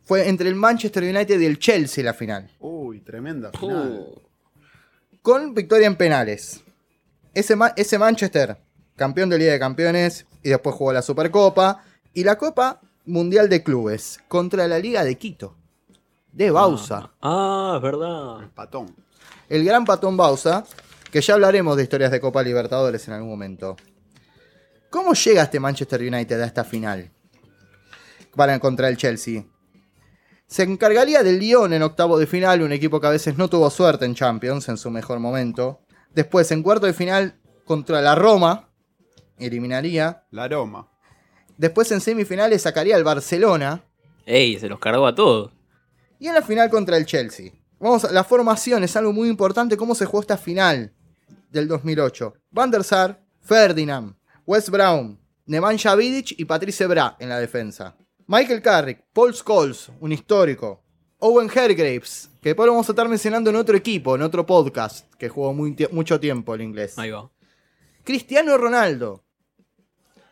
fue 0.03 0.29
entre 0.29 0.49
el 0.49 0.55
Manchester 0.57 1.03
United 1.05 1.39
y 1.41 1.47
el 1.47 1.59
Chelsea 1.59 2.03
la 2.05 2.15
final. 2.15 2.51
Uy, 2.59 3.01
tremenda 3.01 3.51
final. 3.53 4.07
Uh, 4.09 4.19
Con 5.23 5.55
victoria 5.55 5.87
en 5.87 5.97
penales. 5.97 6.63
Ese, 7.35 7.55
Ma- 7.55 7.73
ese 7.77 7.99
Manchester, 7.99 8.57
campeón 8.97 9.29
de 9.31 9.39
Liga 9.39 9.53
de 9.53 9.59
Campeones, 9.59 10.27
y 10.43 10.49
después 10.49 10.75
jugó 10.75 10.93
la 10.93 11.03
Supercopa 11.03 11.85
y 12.13 12.25
la 12.25 12.37
Copa 12.37 12.81
Mundial 13.07 13.49
de 13.49 13.63
Clubes 13.63 14.19
contra 14.29 14.67
la 14.67 14.79
Liga 14.79 15.05
de 15.05 15.17
Quito, 15.17 15.55
de 16.33 16.51
Bausa. 16.51 17.13
Ah, 17.23 17.75
es 17.77 17.83
verdad. 17.83 18.51
Patón. 18.55 18.95
el 19.49 19.65
gran 19.65 19.85
patón 19.85 20.17
Bausa, 20.17 20.65
que 21.13 21.21
ya 21.21 21.35
hablaremos 21.35 21.77
de 21.77 21.83
historias 21.85 22.11
de 22.11 22.21
Copa 22.21 22.43
Libertadores 22.43 23.07
en 23.09 23.15
algún 23.15 23.31
momento. 23.31 23.77
¿Cómo 24.91 25.15
llega 25.15 25.45
este 25.45 25.61
Manchester 25.61 26.01
United 26.01 26.41
a 26.41 26.47
esta 26.47 26.65
final? 26.65 27.11
Para 28.35 28.59
contra 28.59 28.89
el 28.89 28.97
Chelsea. 28.97 29.45
Se 30.47 30.65
encargaría 30.65 31.23
del 31.23 31.39
Lyon 31.39 31.73
en 31.73 31.83
octavo 31.83 32.19
de 32.19 32.27
final, 32.27 32.63
un 32.63 32.73
equipo 32.73 33.01
que 33.01 33.07
a 33.07 33.11
veces 33.11 33.39
no 33.39 33.49
tuvo 33.49 33.71
suerte 33.71 34.05
en 34.05 34.15
Champions 34.15 34.69
en 34.69 34.77
su 34.77 34.91
mejor 34.91 35.21
momento. 35.21 35.81
Después 36.13 36.51
en 36.51 36.63
cuarto 36.63 36.87
de 36.87 36.93
final 36.93 37.41
contra 37.65 38.03
la 38.03 38.17
Roma, 38.17 38.69
eliminaría. 39.39 40.25
La 40.31 40.45
aroma. 40.45 40.91
Después 41.57 41.93
en 41.93 42.01
semifinales 42.01 42.63
sacaría 42.63 42.97
al 42.97 43.05
Barcelona 43.05 43.85
Ey, 44.27 44.59
se 44.59 44.69
los 44.69 44.79
cargó 44.79 45.07
a 45.07 45.15
todos. 45.15 45.53
Y 46.19 46.29
en 46.29 46.35
la 46.35 46.43
final 46.43 46.71
contra 46.71 46.97
el 46.97 47.07
Chelsea. 47.07 47.53
Vamos 47.79 48.05
a 48.05 48.13
la 48.13 48.23
formación, 48.23 48.85
es 48.85 48.95
algo 48.95 49.13
muy 49.13 49.29
importante 49.29 49.77
cómo 49.77 49.95
se 49.95 50.05
jugó 50.05 50.21
esta 50.21 50.37
final 50.37 50.93
del 51.51 51.67
2008. 51.67 52.35
Van 52.51 52.71
der 52.71 52.85
Sar, 52.85 53.25
Ferdinand, 53.41 54.15
Wes 54.51 54.69
Brown, 54.69 55.17
Nemanja 55.47 55.95
Vidic 55.95 56.35
y 56.37 56.45
Patrice 56.45 56.85
Bra 56.89 57.15
en 57.21 57.29
la 57.29 57.39
defensa. 57.39 57.95
Michael 58.27 58.61
Carrick, 58.61 59.05
Paul 59.13 59.33
Scholes, 59.33 59.93
un 60.01 60.11
histórico. 60.11 60.83
Owen 61.21 61.49
Hergraves, 61.55 62.29
que 62.43 62.49
después 62.49 62.67
lo 62.67 62.73
vamos 62.73 62.89
a 62.89 62.91
estar 62.91 63.09
mencionando 63.09 63.51
en 63.51 63.55
otro 63.55 63.77
equipo, 63.77 64.17
en 64.17 64.23
otro 64.23 64.45
podcast, 64.45 65.09
que 65.15 65.29
jugó 65.29 65.55
muy 65.55 65.77
tie- 65.77 65.89
mucho 65.93 66.19
tiempo 66.19 66.53
el 66.57 66.63
inglés. 66.63 66.99
Ahí 66.99 67.13
va. 67.13 67.31
Cristiano 68.03 68.59
Ronaldo, 68.59 69.23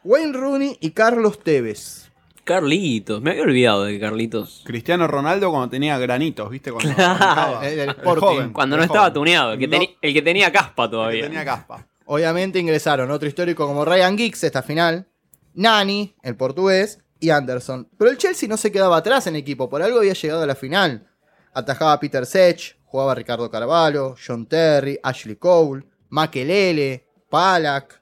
Wayne 0.03 0.33
Rooney 0.33 0.77
y 0.81 0.91
Carlos 0.91 1.39
Tevez. 1.39 2.11
Carlitos, 2.43 3.23
me 3.23 3.31
había 3.31 3.43
olvidado 3.45 3.85
de 3.85 4.01
Carlitos. 4.01 4.63
Cristiano 4.65 5.07
Ronaldo 5.07 5.49
cuando 5.53 5.69
tenía 5.71 5.97
granitos, 5.97 6.51
¿viste? 6.51 6.73
Cuando 6.73 6.93
Claro, 6.97 7.63
el 7.63 7.95
joven, 7.95 8.53
Cuando 8.53 8.75
el 8.75 8.81
no 8.81 8.85
estaba 8.85 9.13
tuneado, 9.13 9.53
el 9.53 9.61
que, 9.61 9.69
No, 9.69 9.79
el 10.03 10.13
que 10.13 10.23
tenía 10.23 10.51
caspa 10.51 10.87
el 10.87 10.91
que 10.91 10.97
todavía. 10.97 11.23
tenía 11.23 11.45
caspa. 11.45 11.87
Obviamente 12.11 12.59
ingresaron 12.59 13.11
otro 13.11 13.29
histórico 13.29 13.67
como 13.67 13.85
Ryan 13.85 14.17
Giggs 14.17 14.43
esta 14.43 14.63
final, 14.63 15.07
Nani, 15.53 16.17
el 16.23 16.37
portugués, 16.37 17.01
y 17.21 17.29
Anderson. 17.29 17.87
Pero 17.99 18.11
el 18.11 18.17
Chelsea 18.17 18.49
no 18.49 18.57
se 18.57 18.73
quedaba 18.73 18.97
atrás 18.97 19.27
en 19.27 19.37
equipo, 19.37 19.69
por 19.69 19.83
algo 19.83 19.99
había 19.99 20.15
llegado 20.15 20.43
a 20.43 20.47
la 20.47 20.55
final. 20.55 21.07
Atajaba 21.53 21.93
a 21.93 22.01
Peter 22.01 22.25
Sech, 22.25 22.79
jugaba 22.87 23.15
Ricardo 23.15 23.51
Carvalho, 23.51 24.15
John 24.27 24.47
Terry, 24.47 24.99
Ashley 25.03 25.37
Cole, 25.37 25.85
Makelele, 26.09 27.07
Palak, 27.29 28.01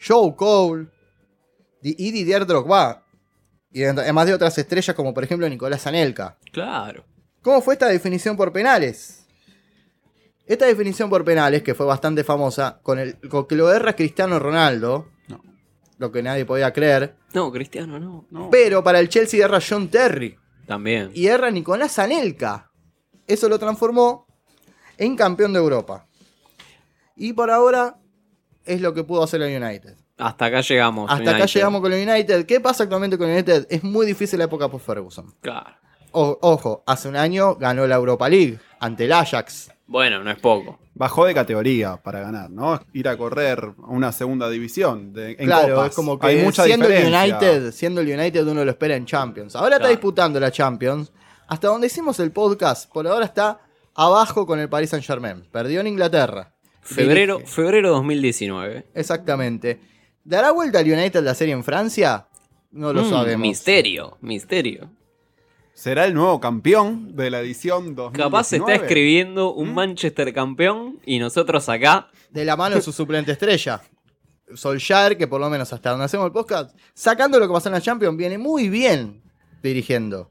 Joe 0.00 0.34
Cole 0.34 0.86
y 1.82 2.12
Didier 2.12 2.46
Drogba. 2.46 3.04
Y 3.70 3.84
además 3.84 4.26
de 4.26 4.32
otras 4.32 4.56
estrellas 4.56 4.96
como 4.96 5.12
por 5.12 5.22
ejemplo 5.22 5.46
Nicolás 5.50 5.86
Anelka. 5.86 6.38
Claro. 6.50 7.04
¿Cómo 7.42 7.60
fue 7.60 7.74
esta 7.74 7.88
definición 7.88 8.38
por 8.38 8.54
penales? 8.54 9.23
Esta 10.46 10.66
definición 10.66 11.08
por 11.08 11.24
penales, 11.24 11.62
que 11.62 11.74
fue 11.74 11.86
bastante 11.86 12.22
famosa, 12.24 12.78
con, 12.82 12.98
el, 12.98 13.18
con 13.28 13.46
que 13.46 13.56
lo 13.56 13.72
erra 13.72 13.94
Cristiano 13.96 14.38
Ronaldo, 14.38 15.08
No. 15.28 15.40
lo 15.98 16.12
que 16.12 16.22
nadie 16.22 16.44
podía 16.44 16.72
creer, 16.72 17.16
No, 17.32 17.50
Cristiano, 17.50 17.98
no. 17.98 18.26
No. 18.30 18.50
pero 18.50 18.84
para 18.84 19.00
el 19.00 19.08
Chelsea 19.08 19.42
erra 19.44 19.58
John 19.66 19.88
Terry 19.88 20.36
También. 20.66 21.10
y 21.14 21.26
erra 21.28 21.50
Nicolás 21.50 21.98
Anelka. 21.98 22.70
Eso 23.26 23.48
lo 23.48 23.58
transformó 23.58 24.26
en 24.98 25.16
campeón 25.16 25.52
de 25.54 25.58
Europa. 25.60 26.06
Y 27.16 27.32
por 27.32 27.50
ahora 27.50 27.96
es 28.66 28.80
lo 28.82 28.92
que 28.92 29.02
pudo 29.04 29.22
hacer 29.22 29.40
el 29.40 29.62
United. 29.62 29.96
Hasta 30.18 30.44
acá 30.46 30.60
llegamos. 30.60 31.10
Hasta 31.10 31.34
acá 31.36 31.46
llegamos 31.46 31.80
con 31.80 31.92
el 31.92 32.06
United. 32.08 32.44
¿Qué 32.46 32.60
pasa 32.60 32.84
actualmente 32.84 33.16
con 33.18 33.28
el 33.28 33.34
United? 33.36 33.66
Es 33.70 33.82
muy 33.82 34.04
difícil 34.06 34.38
la 34.38 34.44
época 34.44 34.68
post-Ferguson. 34.68 35.34
Claro. 35.40 35.74
O- 36.12 36.38
ojo, 36.42 36.84
hace 36.86 37.08
un 37.08 37.16
año 37.16 37.56
ganó 37.56 37.86
la 37.86 37.96
Europa 37.96 38.28
League 38.28 38.58
ante 38.78 39.06
el 39.06 39.12
Ajax. 39.12 39.70
Bueno, 39.86 40.24
no 40.24 40.30
es 40.30 40.38
poco. 40.38 40.78
Bajó 40.94 41.26
de 41.26 41.34
categoría 41.34 41.96
para 41.96 42.20
ganar, 42.20 42.50
¿no? 42.50 42.80
Ir 42.92 43.08
a 43.08 43.16
correr 43.16 43.58
a 43.82 43.86
una 43.88 44.12
segunda 44.12 44.48
división. 44.48 45.12
De, 45.12 45.32
en 45.32 45.46
claro, 45.46 45.74
copas. 45.74 45.90
es 45.90 45.96
como 45.96 46.18
que 46.18 46.26
Hay 46.26 46.42
mucha 46.42 46.64
siendo 46.64 46.86
el. 46.88 47.06
United, 47.12 47.72
siendo 47.72 48.00
el 48.00 48.08
United 48.08 48.46
uno 48.46 48.64
lo 48.64 48.70
espera 48.70 48.96
en 48.96 49.04
Champions. 49.04 49.54
Ahora 49.56 49.76
está 49.76 49.88
disputando 49.88 50.38
la 50.40 50.50
Champions. 50.50 51.12
Hasta 51.48 51.68
donde 51.68 51.88
hicimos 51.88 52.18
el 52.20 52.32
podcast, 52.32 52.90
por 52.90 53.06
ahora 53.06 53.26
está 53.26 53.60
abajo 53.94 54.46
con 54.46 54.58
el 54.60 54.68
Paris 54.68 54.90
Saint 54.90 55.04
Germain. 55.04 55.44
Perdió 55.52 55.80
en 55.80 55.88
Inglaterra. 55.88 56.52
Febrero, 56.80 57.36
Dirige. 57.38 57.52
febrero 57.52 57.90
2019. 57.90 58.86
Exactamente. 58.94 59.80
¿Dará 60.24 60.52
vuelta 60.52 60.78
al 60.78 60.86
United 60.90 61.22
la 61.22 61.34
serie 61.34 61.52
en 61.54 61.64
Francia? 61.64 62.26
No 62.72 62.92
lo 62.92 63.02
Mm, 63.04 63.10
sabemos. 63.10 63.40
Misterio, 63.46 64.16
misterio. 64.22 64.90
Será 65.74 66.04
el 66.04 66.14
nuevo 66.14 66.40
campeón 66.40 67.16
de 67.16 67.30
la 67.30 67.40
edición 67.40 67.96
2019. 67.96 68.18
Capaz 68.18 68.44
se 68.44 68.56
está 68.56 68.74
escribiendo 68.74 69.52
un 69.52 69.72
¿Mm? 69.72 69.74
Manchester 69.74 70.32
campeón 70.32 71.00
y 71.04 71.18
nosotros 71.18 71.68
acá. 71.68 72.08
De 72.30 72.44
la 72.44 72.56
mano 72.56 72.76
de 72.76 72.82
su 72.82 72.92
suplente 72.92 73.32
estrella. 73.32 73.82
Solskjaer, 74.54 75.18
que 75.18 75.26
por 75.26 75.40
lo 75.40 75.50
menos 75.50 75.72
hasta 75.72 75.90
donde 75.90 76.04
hacemos 76.04 76.26
el 76.26 76.32
podcast, 76.32 76.76
sacando 76.94 77.40
lo 77.40 77.48
que 77.48 77.52
pasó 77.52 77.68
en 77.68 77.74
la 77.74 77.80
Champions, 77.80 78.16
viene 78.16 78.38
muy 78.38 78.68
bien 78.68 79.22
dirigiendo. 79.62 80.30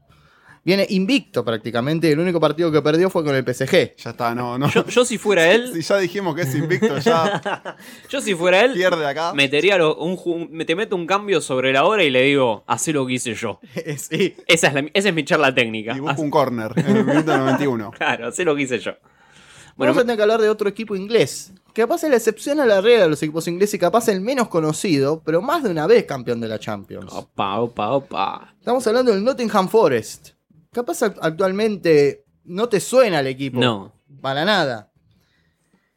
Viene 0.64 0.86
invicto 0.88 1.44
prácticamente. 1.44 2.10
El 2.10 2.18
único 2.18 2.40
partido 2.40 2.72
que 2.72 2.80
perdió 2.80 3.10
fue 3.10 3.22
con 3.22 3.34
el 3.34 3.44
PSG. 3.44 3.96
Ya 3.96 4.10
está, 4.10 4.34
no, 4.34 4.56
no. 4.56 4.70
Yo, 4.70 4.86
yo 4.86 5.04
si 5.04 5.18
fuera 5.18 5.52
él, 5.52 5.70
Si 5.74 5.82
ya 5.82 5.98
dijimos 5.98 6.34
que 6.34 6.42
es 6.42 6.54
invicto, 6.54 6.98
ya 6.98 7.76
yo 8.08 8.20
si 8.22 8.34
fuera 8.34 8.64
él, 8.64 8.72
pierde 8.72 9.06
acá. 9.06 9.34
metería 9.34 9.76
lo- 9.76 9.96
un, 9.96 10.48
me- 10.50 10.64
te 10.64 10.74
meto 10.74 10.96
un 10.96 11.06
cambio 11.06 11.40
sobre 11.42 11.72
la 11.72 11.84
hora 11.84 12.02
y 12.02 12.10
le 12.10 12.22
digo, 12.22 12.64
hacé 12.66 12.92
lo 12.94 13.06
que 13.06 13.12
hice 13.14 13.34
yo. 13.34 13.60
sí. 13.98 14.34
Esa 14.46 14.68
es, 14.68 14.74
la- 14.74 14.86
esa 14.94 15.08
es 15.10 15.14
mi 15.14 15.24
charla 15.24 15.54
técnica. 15.54 15.94
Y 15.94 16.00
busca 16.00 16.20
un 16.20 16.30
corner 16.30 16.72
en 16.76 16.96
el 16.96 17.04
minuto 17.04 17.36
91. 17.36 17.90
Claro, 17.90 18.28
hacé 18.28 18.44
lo 18.44 18.56
que 18.56 18.62
hice 18.62 18.78
yo. 18.78 18.92
Bueno, 18.92 19.74
Bueno, 19.76 19.90
Vamos 19.92 19.98
a 19.98 20.04
tener 20.04 20.16
que 20.16 20.22
hablar 20.22 20.40
de 20.40 20.48
otro 20.48 20.68
equipo 20.68 20.94
inglés. 20.96 21.52
Que 21.74 21.82
capaz 21.82 22.04
es 22.04 22.10
la 22.10 22.16
excepción 22.16 22.60
a 22.60 22.64
la 22.66 22.80
regla 22.80 23.02
de 23.02 23.08
los 23.10 23.20
equipos 23.22 23.48
ingleses 23.48 23.74
y 23.74 23.78
capaz 23.80 24.06
el 24.08 24.20
menos 24.20 24.46
conocido, 24.48 25.20
pero 25.26 25.42
más 25.42 25.64
de 25.64 25.70
una 25.70 25.88
vez 25.88 26.04
campeón 26.04 26.40
de 26.40 26.46
la 26.46 26.60
Champions. 26.60 27.12
opa, 27.12 27.58
opa, 27.58 27.90
opa. 27.90 28.54
Estamos 28.60 28.86
hablando 28.86 29.12
del 29.12 29.24
Nottingham 29.24 29.68
Forest. 29.68 30.33
Capaz 30.74 31.02
act- 31.02 31.18
actualmente 31.22 32.24
no 32.44 32.68
te 32.68 32.80
suena 32.80 33.20
el 33.20 33.28
equipo. 33.28 33.58
No. 33.60 33.94
Para 34.20 34.44
nada. 34.44 34.90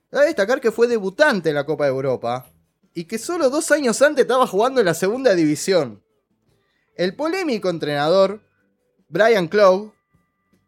Cabe 0.10 0.28
destacar 0.28 0.62
que 0.62 0.72
fue 0.72 0.88
debutante 0.88 1.50
en 1.50 1.56
la 1.56 1.66
Copa 1.66 1.84
de 1.86 1.90
Europa 1.92 2.50
y 2.94 3.04
que 3.06 3.18
solo 3.18 3.50
dos 3.50 3.70
años 3.72 4.02
antes 4.02 4.24
estaba 4.24 4.48
jugando 4.48 4.80
en 4.80 4.86
la 4.86 4.94
segunda 4.94 5.36
división. 5.36 6.02
El 6.96 7.16
polémico 7.16 7.70
entrenador 7.70 8.42
Brian 9.10 9.48
Clough, 9.48 9.94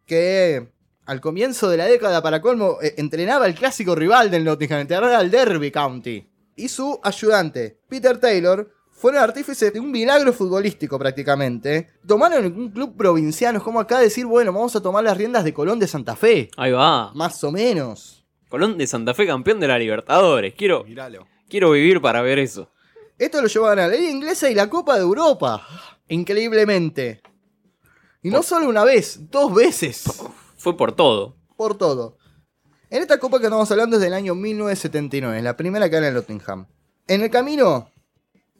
que 0.05 0.71
al 1.05 1.21
comienzo 1.21 1.69
de 1.69 1.77
la 1.77 1.85
década 1.85 2.21
para 2.21 2.41
colmo 2.41 2.77
eh, 2.81 2.93
entrenaba 2.97 3.45
el 3.47 3.55
clásico 3.55 3.95
rival 3.95 4.29
del 4.29 4.43
Nottingham, 4.43 4.81
entrenaba 4.81 5.17
al 5.17 5.31
Derby 5.31 5.71
County, 5.71 6.29
y 6.55 6.67
su 6.67 6.99
ayudante 7.01 7.79
Peter 7.87 8.19
Taylor 8.19 8.69
fueron 9.00 9.22
artífices 9.24 9.72
de 9.74 9.79
un 9.79 9.89
milagro 9.91 10.34
futbolístico 10.34 11.00
prácticamente. 11.00 11.89
Tomaron 12.06 12.46
un 12.46 12.70
club 12.70 12.98
provinciano, 12.98 13.60
es 13.60 13.63
como 13.63 13.79
acá 13.79 14.00
decir, 14.00 14.25
bueno, 14.25 14.51
vamos 14.51 14.75
a 14.75 14.82
tomar 14.82 15.03
las 15.03 15.18
riendas 15.18 15.44
de 15.46 15.53
Colón 15.53 15.79
de 15.79 15.88
Santa 15.88 16.15
Fe, 16.18 16.50
Ahí 16.58 16.72
va. 16.74 17.12
más 17.13 17.41
o 17.44 17.51
menos. 17.51 18.25
Colón 18.50 18.77
de 18.77 18.86
Santa 18.88 19.13
Fe, 19.13 19.25
campeón 19.25 19.60
de 19.60 19.68
la 19.68 19.79
Libertadores. 19.79 20.53
Quiero, 20.56 20.84
Míralo. 20.84 21.25
quiero 21.48 21.72
vivir 21.72 22.01
para 22.01 22.22
ver 22.22 22.39
eso. 22.39 22.70
Esto 23.18 23.41
lo 23.41 23.48
llevó 23.48 23.68
a 23.68 23.75
ganar 23.75 23.89
la 23.91 23.96
Liga 23.96 24.10
Inglesa 24.12 24.50
y 24.50 24.56
la 24.56 24.70
Copa 24.70 24.96
de 24.96 25.01
Europa. 25.01 25.65
Increíblemente. 26.08 27.22
Y 28.22 28.29
no 28.29 28.44
solo 28.44 28.68
una 28.68 28.84
vez, 28.84 29.29
dos 29.32 29.53
veces. 29.53 30.03
Fue 30.58 30.75
por 30.75 30.91
todo. 30.94 31.38
Por 31.56 31.77
todo. 31.77 32.18
En 32.89 33.01
esta 33.01 33.20
copa 33.20 33.39
que 33.39 33.46
estamos 33.46 33.70
hablando 33.72 33.98
es 33.98 34.01
del 34.01 34.13
año 34.13 34.36
1979, 34.36 35.41
la 35.41 35.56
primera 35.56 35.89
que 35.89 35.96
gana 35.96 36.08
el 36.10 36.13
Nottingham. 36.15 36.65
En 37.08 37.22
el 37.22 37.29
camino, 37.29 37.89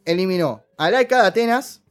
eliminó 0.04 0.64
al 0.78 0.94
AEK 0.94 1.10
de 1.10 1.16
Atenas 1.16 1.82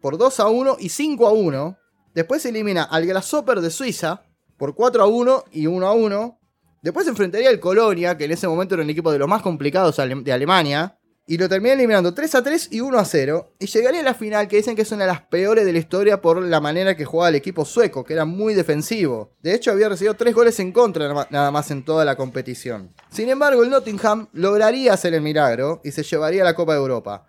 por 0.00 0.18
2 0.18 0.40
a 0.40 0.48
1 0.48 0.76
y 0.80 0.88
5 0.88 1.26
a 1.26 1.32
1. 1.32 1.78
Después 2.14 2.44
elimina 2.46 2.82
al 2.84 3.06
Grasshopper 3.06 3.60
de 3.60 3.70
Suiza 3.70 4.22
por 4.56 4.74
4 4.74 5.02
a 5.02 5.06
1 5.06 5.44
y 5.52 5.66
1 5.66 5.86
a 5.86 5.92
1. 5.92 6.40
Después 6.82 7.06
enfrentaría 7.08 7.48
al 7.48 7.60
Colonia, 7.60 8.16
que 8.16 8.24
en 8.24 8.32
ese 8.32 8.48
momento 8.48 8.74
era 8.74 8.84
un 8.84 8.90
equipo 8.90 9.12
de 9.12 9.18
los 9.18 9.28
más 9.28 9.42
complicados 9.42 9.96
de 9.96 10.32
Alemania. 10.32 10.94
Y 11.30 11.36
lo 11.36 11.46
termina 11.46 11.74
eliminando 11.74 12.14
3 12.14 12.36
a 12.36 12.42
3 12.42 12.68
y 12.72 12.80
1 12.80 12.98
a 12.98 13.04
0. 13.04 13.52
Y 13.58 13.66
llegaría 13.66 14.00
a 14.00 14.04
la 14.04 14.14
final, 14.14 14.48
que 14.48 14.56
dicen 14.56 14.74
que 14.74 14.82
es 14.82 14.92
una 14.92 15.04
de 15.04 15.08
las 15.08 15.20
peores 15.20 15.66
de 15.66 15.74
la 15.74 15.78
historia 15.78 16.22
por 16.22 16.40
la 16.40 16.60
manera 16.60 16.96
que 16.96 17.04
jugaba 17.04 17.28
el 17.28 17.34
equipo 17.34 17.66
sueco, 17.66 18.02
que 18.02 18.14
era 18.14 18.24
muy 18.24 18.54
defensivo. 18.54 19.36
De 19.42 19.54
hecho, 19.54 19.70
había 19.70 19.90
recibido 19.90 20.14
3 20.14 20.34
goles 20.34 20.58
en 20.58 20.72
contra 20.72 21.26
nada 21.28 21.50
más 21.50 21.70
en 21.70 21.84
toda 21.84 22.06
la 22.06 22.16
competición. 22.16 22.94
Sin 23.10 23.28
embargo, 23.28 23.62
el 23.62 23.68
Nottingham 23.68 24.28
lograría 24.32 24.94
hacer 24.94 25.12
el 25.12 25.20
milagro 25.20 25.82
y 25.84 25.90
se 25.90 26.02
llevaría 26.02 26.40
a 26.40 26.46
la 26.46 26.54
Copa 26.54 26.72
de 26.72 26.78
Europa. 26.78 27.26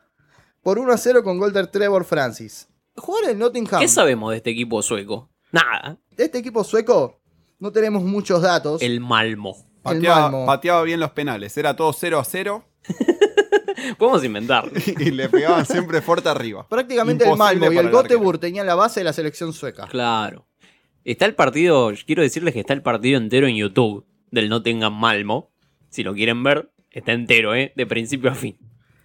Por 0.62 0.80
1 0.80 0.92
a 0.92 0.98
0 0.98 1.24
con 1.24 1.40
gol 1.40 1.54
de 1.54 1.66
Trevor 1.68 2.06
Francis. 2.06 2.68
Jugar 2.96 3.30
el 3.30 3.38
Nottingham 3.38 3.80
¿Qué 3.80 3.88
sabemos 3.88 4.32
de 4.32 4.38
este 4.38 4.50
equipo 4.50 4.82
sueco? 4.82 5.30
Nada. 5.52 5.98
de 6.16 6.26
este 6.26 6.38
equipo 6.38 6.64
sueco 6.64 7.20
no 7.60 7.72
tenemos 7.72 8.04
muchos 8.04 8.42
datos. 8.42 8.82
El 8.82 9.02
Malmo. 9.02 9.56
Pateaba, 9.82 10.30
Malmo. 10.30 10.46
pateaba 10.46 10.82
bien 10.84 11.00
los 11.00 11.12
penales. 11.12 11.58
Era 11.58 11.76
todo 11.76 11.94
0 11.94 12.20
a 12.20 12.24
0 12.24 12.66
Podemos 13.98 14.24
inventar. 14.24 14.70
y 15.00 15.12
le 15.12 15.30
pegaban 15.30 15.66
siempre 15.66 16.02
fuerte 16.02 16.30
arriba. 16.30 16.68
Prácticamente 16.68 17.30
el 17.30 17.38
Malmo 17.38 17.72
y 17.72 17.78
el 17.78 17.88
el. 17.88 17.92
Göteborg 17.92 18.40
tenían 18.40 18.66
la 18.66 18.76
base 18.76 19.02
de 19.02 19.04
la 19.04 19.14
selección 19.14 19.54
sueca. 19.54 19.88
Claro. 19.88 20.48
Está 21.04 21.26
el 21.26 21.36
partido, 21.36 21.92
quiero 22.06 22.22
decirles 22.22 22.54
que 22.54 22.60
está 22.60 22.74
el 22.74 22.82
partido 22.82 23.18
entero 23.18 23.48
en 23.48 23.56
YouTube 23.56 24.06
del 24.32 24.50
Nottingham 24.50 24.94
Malmo. 24.94 25.52
Si 25.90 26.04
lo 26.04 26.14
quieren 26.14 26.44
ver, 26.44 26.72
está 26.92 27.14
entero, 27.14 27.56
¿eh? 27.56 27.74
De 27.76 27.86
principio 27.86 28.30
a 28.30 28.36
fin. 28.36 28.58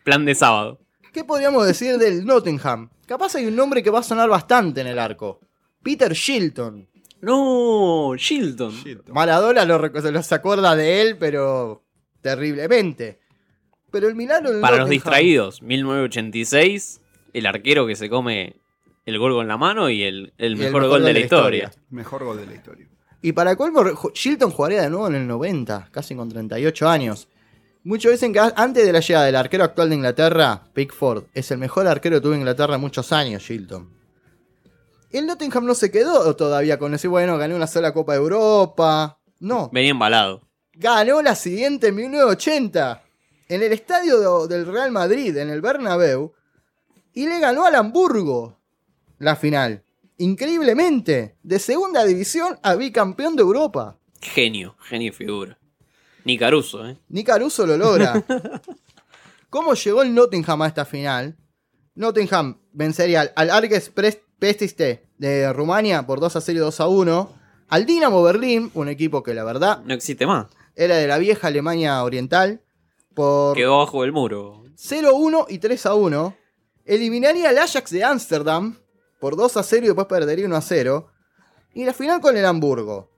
Plan 0.02 0.24
de 0.24 0.34
sábado. 0.34 0.80
¿Qué 1.14 1.22
podríamos 1.24 1.64
decir 1.66 1.96
del 1.96 2.26
Nottingham? 2.26 2.90
Capaz 3.06 3.36
hay 3.36 3.46
un 3.46 3.54
nombre 3.56 3.82
que 3.84 3.88
va 3.90 4.00
a 4.00 4.02
sonar 4.02 4.28
bastante 4.28 4.80
en 4.80 4.88
el 4.88 4.98
arco. 4.98 5.40
Peter 5.82 6.12
Shilton. 6.12 6.88
No, 7.20 8.14
Shilton. 8.16 8.74
Maradona 9.12 9.64
lo, 9.64 9.80
rec- 9.80 10.02
se 10.02 10.10
los 10.10 10.30
acuerda 10.32 10.74
de 10.74 11.00
él, 11.02 11.16
pero 11.16 11.84
terriblemente. 12.20 13.20
Pero 13.92 14.08
el 14.08 14.16
milagro 14.16 14.50
del 14.50 14.60
Para 14.60 14.78
los 14.78 14.90
distraídos, 14.90 15.62
1986, 15.62 17.00
el 17.32 17.46
arquero 17.46 17.86
que 17.86 17.94
se 17.96 18.10
come 18.10 18.56
el 19.06 19.18
gol 19.18 19.34
con 19.34 19.46
la 19.46 19.56
mano 19.56 19.88
y 19.90 20.02
el, 20.02 20.32
el 20.36 20.56
Y 20.58 20.64
el 20.64 20.72
mejor, 20.72 20.88
gol 20.88 21.04
de 21.04 21.12
la 21.12 21.20
historia. 21.20 21.70
Mejor 21.90 22.24
gol 22.24 22.38
de 22.38 22.46
la 22.46 22.54
historia. 22.54 22.88
Y 23.22 23.32
para 23.32 23.54
colmo, 23.56 23.84
Shilton 24.12 24.50
jugaría 24.50 24.82
de 24.82 24.90
nuevo 24.90 25.06
en 25.06 25.14
el 25.14 25.26
90, 25.28 25.88
casi 25.92 26.14
con 26.16 26.28
38 26.28 26.88
años. 26.88 27.28
Muchos 27.84 28.12
dicen 28.12 28.32
que 28.32 28.40
antes 28.40 28.86
de 28.86 28.92
la 28.92 29.00
llegada 29.00 29.26
del 29.26 29.36
arquero 29.36 29.62
actual 29.64 29.90
de 29.90 29.94
Inglaterra, 29.96 30.62
Pickford, 30.72 31.24
es 31.34 31.50
el 31.50 31.58
mejor 31.58 31.86
arquero 31.86 32.16
que 32.16 32.22
tuvo 32.22 32.34
Inglaterra 32.34 32.76
en 32.76 32.80
muchos 32.80 33.12
años, 33.12 33.42
Shilton. 33.42 33.92
El 35.10 35.26
Nottingham 35.26 35.64
no 35.66 35.74
se 35.74 35.90
quedó 35.90 36.34
todavía 36.34 36.78
con 36.78 36.94
ese, 36.94 37.08
bueno, 37.08 37.36
gané 37.38 37.54
una 37.54 37.66
sola 37.66 37.92
Copa 37.92 38.12
de 38.14 38.18
Europa. 38.18 39.18
No, 39.38 39.68
Venía 39.72 39.90
embalado. 39.90 40.40
ganó 40.72 41.20
la 41.22 41.34
siguiente 41.36 41.88
en 41.88 41.94
1980 41.96 43.02
en 43.48 43.62
el 43.62 43.72
estadio 43.72 44.46
de- 44.48 44.54
del 44.56 44.66
Real 44.66 44.90
Madrid, 44.90 45.36
en 45.36 45.50
el 45.50 45.60
Bernabéu, 45.60 46.32
y 47.12 47.26
le 47.26 47.38
ganó 47.38 47.66
al 47.66 47.74
Hamburgo 47.74 48.58
la 49.18 49.36
final. 49.36 49.82
Increíblemente, 50.16 51.36
de 51.42 51.58
segunda 51.58 52.04
división 52.04 52.58
a 52.62 52.74
bicampeón 52.74 53.36
de 53.36 53.42
Europa. 53.42 53.98
Genio, 54.22 54.74
genio 54.80 55.12
figura. 55.12 55.58
Ni 56.24 56.38
Caruso, 56.38 56.86
¿eh? 56.86 56.96
Ni 57.08 57.22
Caruso 57.24 57.66
lo 57.66 57.76
logra. 57.76 58.22
¿Cómo 59.50 59.74
llegó 59.74 60.02
el 60.02 60.14
Nottingham 60.14 60.62
a 60.62 60.66
esta 60.68 60.84
final? 60.84 61.36
Nottingham 61.94 62.58
vencería 62.72 63.32
al- 63.36 63.50
Pres- 63.94 64.20
Pestiste 64.38 65.06
de 65.16 65.52
Rumania 65.52 66.06
por 66.06 66.20
2 66.20 66.36
a 66.36 66.40
0 66.40 66.56
y 66.58 66.60
2 66.60 66.80
a 66.80 66.88
1. 66.88 67.32
Al 67.68 67.86
Dinamo 67.86 68.22
Berlín, 68.22 68.70
un 68.74 68.88
equipo 68.88 69.22
que 69.22 69.32
la 69.32 69.44
verdad 69.44 69.82
No 69.84 69.94
existe 69.94 70.26
más. 70.26 70.46
era 70.74 70.96
de 70.96 71.06
la 71.06 71.18
vieja 71.18 71.48
Alemania 71.48 72.02
Oriental, 72.02 72.62
por 73.14 73.56
Quedó 73.56 73.78
bajo 73.78 74.02
del 74.02 74.12
muro. 74.12 74.64
0-1 74.76 75.46
y 75.48 75.58
3-1. 75.60 76.34
Eliminaría 76.84 77.48
al 77.50 77.58
Ajax 77.58 77.90
de 77.90 78.04
Ámsterdam 78.04 78.76
por 79.20 79.36
2 79.36 79.56
a 79.56 79.62
0 79.62 79.84
y 79.84 79.86
después 79.86 80.06
perdería 80.08 80.46
1 80.46 80.56
a 80.56 80.60
0. 80.60 81.08
Y 81.74 81.84
la 81.84 81.94
final 81.94 82.20
con 82.20 82.36
el 82.36 82.44
Hamburgo. 82.44 83.10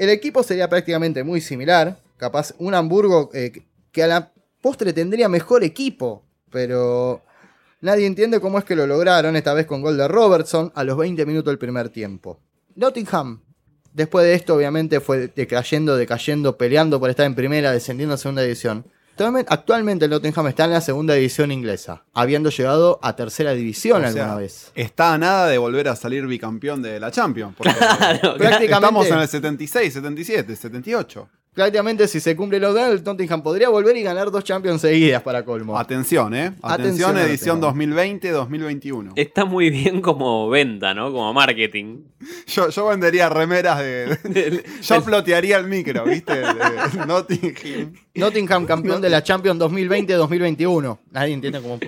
El 0.00 0.08
equipo 0.08 0.42
sería 0.42 0.66
prácticamente 0.66 1.22
muy 1.24 1.42
similar. 1.42 1.98
Capaz 2.16 2.54
un 2.56 2.74
Hamburgo 2.74 3.28
eh, 3.34 3.52
que 3.92 4.02
a 4.02 4.06
la 4.06 4.32
postre 4.62 4.94
tendría 4.94 5.28
mejor 5.28 5.62
equipo. 5.62 6.24
Pero 6.50 7.20
nadie 7.82 8.06
entiende 8.06 8.40
cómo 8.40 8.58
es 8.58 8.64
que 8.64 8.74
lo 8.74 8.86
lograron, 8.86 9.36
esta 9.36 9.52
vez 9.52 9.66
con 9.66 9.82
gol 9.82 9.98
de 9.98 10.08
Robertson 10.08 10.72
a 10.74 10.84
los 10.84 10.96
20 10.96 11.26
minutos 11.26 11.50
del 11.50 11.58
primer 11.58 11.90
tiempo. 11.90 12.40
Nottingham, 12.76 13.42
después 13.92 14.24
de 14.24 14.32
esto, 14.32 14.54
obviamente 14.54 15.00
fue 15.00 15.28
decayendo, 15.36 15.94
decayendo, 15.98 16.56
peleando 16.56 16.98
por 16.98 17.10
estar 17.10 17.26
en 17.26 17.34
primera, 17.34 17.70
descendiendo 17.70 18.14
a 18.14 18.16
segunda 18.16 18.40
división. 18.40 18.86
Actualmente- 19.20 19.52
Actualmente 19.52 20.04
el 20.06 20.10
Nottingham 20.10 20.46
está 20.48 20.64
en 20.64 20.70
la 20.72 20.80
segunda 20.80 21.14
división 21.14 21.52
inglesa, 21.52 22.04
habiendo 22.14 22.48
llegado 22.50 22.98
a 23.02 23.14
tercera 23.16 23.52
división 23.52 24.02
O 24.02 24.06
alguna 24.06 24.24
sea, 24.28 24.34
vez. 24.36 24.72
Está 24.74 25.12
a 25.14 25.18
nada 25.18 25.46
de 25.48 25.58
volver 25.58 25.88
a 25.88 25.96
salir 25.96 26.26
bicampeón 26.26 26.80
de 26.82 26.98
la 26.98 27.10
Champions. 27.10 27.54
Porque 27.56 27.72
Prácticamente, 28.20 28.64
estamos 28.66 29.06
en 29.08 29.18
el 29.18 29.28
76, 29.28 29.92
77, 29.92 30.56
78. 30.56 31.28
Prácticamente 31.54 32.06
si 32.08 32.20
se 32.20 32.36
cumple 32.36 32.58
lo 32.60 32.72
de 32.72 32.92
el 32.92 33.02
Nottingham 33.04 33.42
podría 33.42 33.68
volver 33.68 33.96
y 33.96 34.02
ganar 34.02 34.30
dos 34.30 34.44
Champions 34.44 34.80
seguidas 34.80 35.22
para 35.22 35.44
colmo. 35.44 35.78
Atención, 35.78 36.34
¿eh? 36.34 36.54
Atención, 36.62 37.18
edición 37.18 37.60
que- 37.60 37.66
2020-2021. 37.66 39.12
Está 39.16 39.44
muy 39.44 39.70
bien 39.70 40.00
como 40.00 40.48
venta, 40.48 40.94
¿no? 40.94 41.12
Como 41.12 41.32
marketing. 41.32 42.04
Yo, 42.46 42.68
yo 42.70 42.86
vendería 42.86 43.28
remeras 43.28 43.78
de. 43.78 44.16
de- 44.24 44.64
yo 44.82 45.00
flotearía 45.02 45.56
el 45.58 45.66
micro, 45.66 46.04
¿viste? 46.04 46.34
De- 46.36 46.44
de 46.44 47.06
Nottingham. 47.06 47.92
Nottingham 48.14 48.66
campeón 48.66 49.00
de 49.00 49.10
la 49.10 49.22
Champions 49.22 49.60
2020-2021. 49.60 50.98
Nadie 51.10 51.34
entiende 51.34 51.60
cómo. 51.60 51.78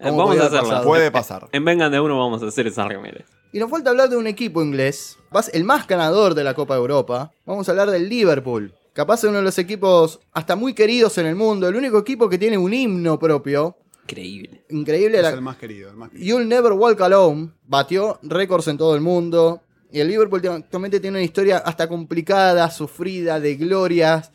cómo 0.00 0.16
Vamos 0.16 0.38
a 0.40 0.50
pasado. 0.50 0.84
Puede 0.84 1.10
pasar. 1.10 1.48
En 1.52 1.64
Vengan 1.64 1.90
de 1.92 2.00
Uno 2.00 2.18
vamos 2.18 2.42
a 2.42 2.46
hacer 2.46 2.66
esa 2.66 2.86
remera. 2.86 3.24
Y 3.52 3.58
nos 3.58 3.70
falta 3.70 3.90
hablar 3.90 4.10
de 4.10 4.16
un 4.16 4.26
equipo 4.26 4.62
inglés, 4.62 5.16
el 5.52 5.64
más 5.64 5.86
ganador 5.86 6.34
de 6.34 6.44
la 6.44 6.52
Copa 6.54 6.74
de 6.74 6.80
Europa. 6.80 7.32
Vamos 7.46 7.68
a 7.68 7.72
hablar 7.72 7.90
del 7.90 8.08
Liverpool. 8.08 8.74
Capaz 8.96 9.24
uno 9.24 9.36
de 9.36 9.42
los 9.42 9.58
equipos 9.58 10.20
hasta 10.32 10.56
muy 10.56 10.72
queridos 10.72 11.18
en 11.18 11.26
el 11.26 11.34
mundo, 11.36 11.68
el 11.68 11.76
único 11.76 11.98
equipo 11.98 12.30
que 12.30 12.38
tiene 12.38 12.56
un 12.56 12.72
himno 12.72 13.18
propio. 13.18 13.76
Increíble. 14.04 14.64
Increíble. 14.70 15.18
Es 15.18 15.22
la- 15.22 15.30
el 15.32 15.42
más 15.42 15.58
querido. 15.58 15.90
El 15.90 15.96
más 15.96 16.08
querido. 16.08 16.26
You'll 16.26 16.48
Never 16.48 16.72
Walk 16.72 16.98
Alone 17.02 17.52
batió 17.66 18.18
récords 18.22 18.68
en 18.68 18.78
todo 18.78 18.94
el 18.94 19.02
mundo. 19.02 19.60
Y 19.92 20.00
el 20.00 20.08
Liverpool 20.08 20.40
tiene- 20.40 20.56
actualmente 20.56 20.98
tiene 20.98 21.18
una 21.18 21.24
historia 21.26 21.58
hasta 21.58 21.86
complicada, 21.90 22.70
sufrida, 22.70 23.38
de 23.38 23.56
glorias, 23.56 24.32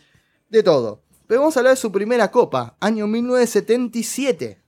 de 0.48 0.62
todo. 0.62 1.02
Pero 1.26 1.42
vamos 1.42 1.58
a 1.58 1.62
hablar 1.62 1.74
de 1.74 1.82
su 1.82 1.92
primera 1.92 2.30
copa, 2.30 2.78
año 2.80 3.08
1977. 3.08 4.62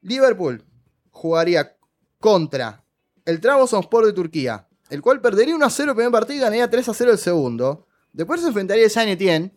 Liverpool 0.00 0.64
jugaría 1.12 1.76
contra 2.18 2.82
el 3.24 3.40
Trabzonspor 3.40 4.06
de 4.06 4.12
Turquía, 4.12 4.66
el 4.90 5.00
cual 5.02 5.20
perdería 5.20 5.54
1 5.54 5.64
a 5.66 5.70
0 5.70 5.92
el 5.92 5.96
primer 5.96 6.10
partido 6.10 6.38
y 6.38 6.40
ganaría 6.40 6.68
3 6.68 6.88
a 6.88 6.94
0 6.94 7.12
el 7.12 7.18
segundo. 7.18 7.86
Después 8.12 8.40
se 8.40 8.48
enfrentaría 8.48 8.88
Saint 8.90 9.10
Etienne, 9.10 9.52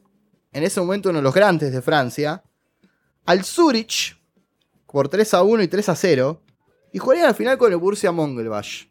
en 0.51 0.63
ese 0.63 0.79
momento 0.79 1.09
uno 1.09 1.19
de 1.19 1.23
los 1.23 1.33
grandes 1.33 1.71
de 1.73 1.81
Francia, 1.81 2.43
al 3.25 3.43
Zurich 3.43 4.17
por 4.87 5.09
3 5.09 5.33
a 5.33 5.43
1 5.43 5.63
y 5.63 5.67
3 5.67 5.89
a 5.89 5.95
0 5.95 6.41
y 6.93 6.99
jugarían 6.99 7.27
al 7.27 7.35
final 7.35 7.57
con 7.57 7.69
el 7.69 7.77
Borussia 7.77 8.13
Mönchengladbach. 8.13 8.87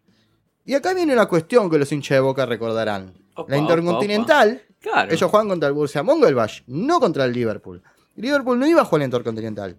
Y 0.66 0.74
acá 0.74 0.92
viene 0.92 1.14
una 1.14 1.24
cuestión 1.26 1.70
que 1.70 1.78
los 1.78 1.90
hinchas 1.90 2.16
de 2.16 2.20
Boca 2.20 2.44
recordarán. 2.44 3.14
Opa, 3.34 3.50
la 3.50 3.56
Intercontinental, 3.56 4.62
Claro. 4.80 5.10
ellos 5.10 5.30
juegan 5.30 5.48
contra 5.48 5.68
el 5.68 5.74
Borussia 5.74 6.02
Mönchengladbach, 6.02 6.62
no 6.66 7.00
contra 7.00 7.24
el 7.24 7.32
Liverpool. 7.32 7.82
Liverpool 8.16 8.58
no 8.58 8.66
iba 8.66 8.82
a 8.82 8.84
jugar 8.84 9.00
la 9.00 9.04
Intercontinental. 9.06 9.78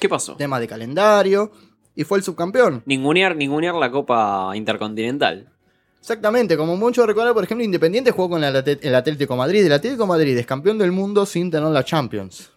¿Qué 0.00 0.08
pasó? 0.08 0.34
Tema 0.36 0.58
de 0.58 0.66
calendario 0.66 1.52
y 1.94 2.04
fue 2.04 2.16
el 2.16 2.24
subcampeón. 2.24 2.82
Ningunear, 2.86 3.36
ningunear 3.36 3.74
la 3.74 3.90
Copa 3.90 4.52
Intercontinental. 4.54 5.52
Exactamente, 6.00 6.56
como 6.56 6.76
muchos 6.76 7.06
recuerdan, 7.06 7.34
por 7.34 7.44
ejemplo, 7.44 7.64
Independiente 7.64 8.10
jugó 8.12 8.30
con 8.30 8.44
el 8.44 8.94
Atlético 8.94 9.36
Madrid. 9.36 9.66
El 9.66 9.72
Atlético 9.72 10.06
Madrid 10.06 10.36
es 10.36 10.46
campeón 10.46 10.78
del 10.78 10.92
mundo 10.92 11.26
sin 11.26 11.50
tener 11.50 11.68
la 11.70 11.84
Champions. 11.84 12.50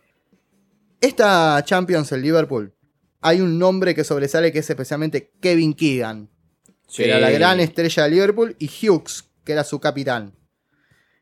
Esta 1.02 1.62
Champions, 1.66 2.12
el 2.12 2.22
Liverpool, 2.22 2.74
hay 3.22 3.42
un 3.42 3.58
nombre 3.58 3.96
que 3.96 4.04
sobresale 4.04 4.52
que 4.52 4.60
es 4.60 4.70
especialmente 4.70 5.32
Kevin 5.42 5.74
Keegan, 5.74 6.30
que 6.96 7.06
era 7.06 7.20
la 7.20 7.32
gran 7.32 7.60
estrella 7.60 8.04
de 8.04 8.10
Liverpool, 8.10 8.56
y 8.60 8.68
Hughes, 8.68 9.26
que 9.44 9.54
era 9.54 9.64
su 9.64 9.80
capitán. 9.80 10.34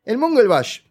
El 0.04 0.18
Mönchengladbach 0.18 0.82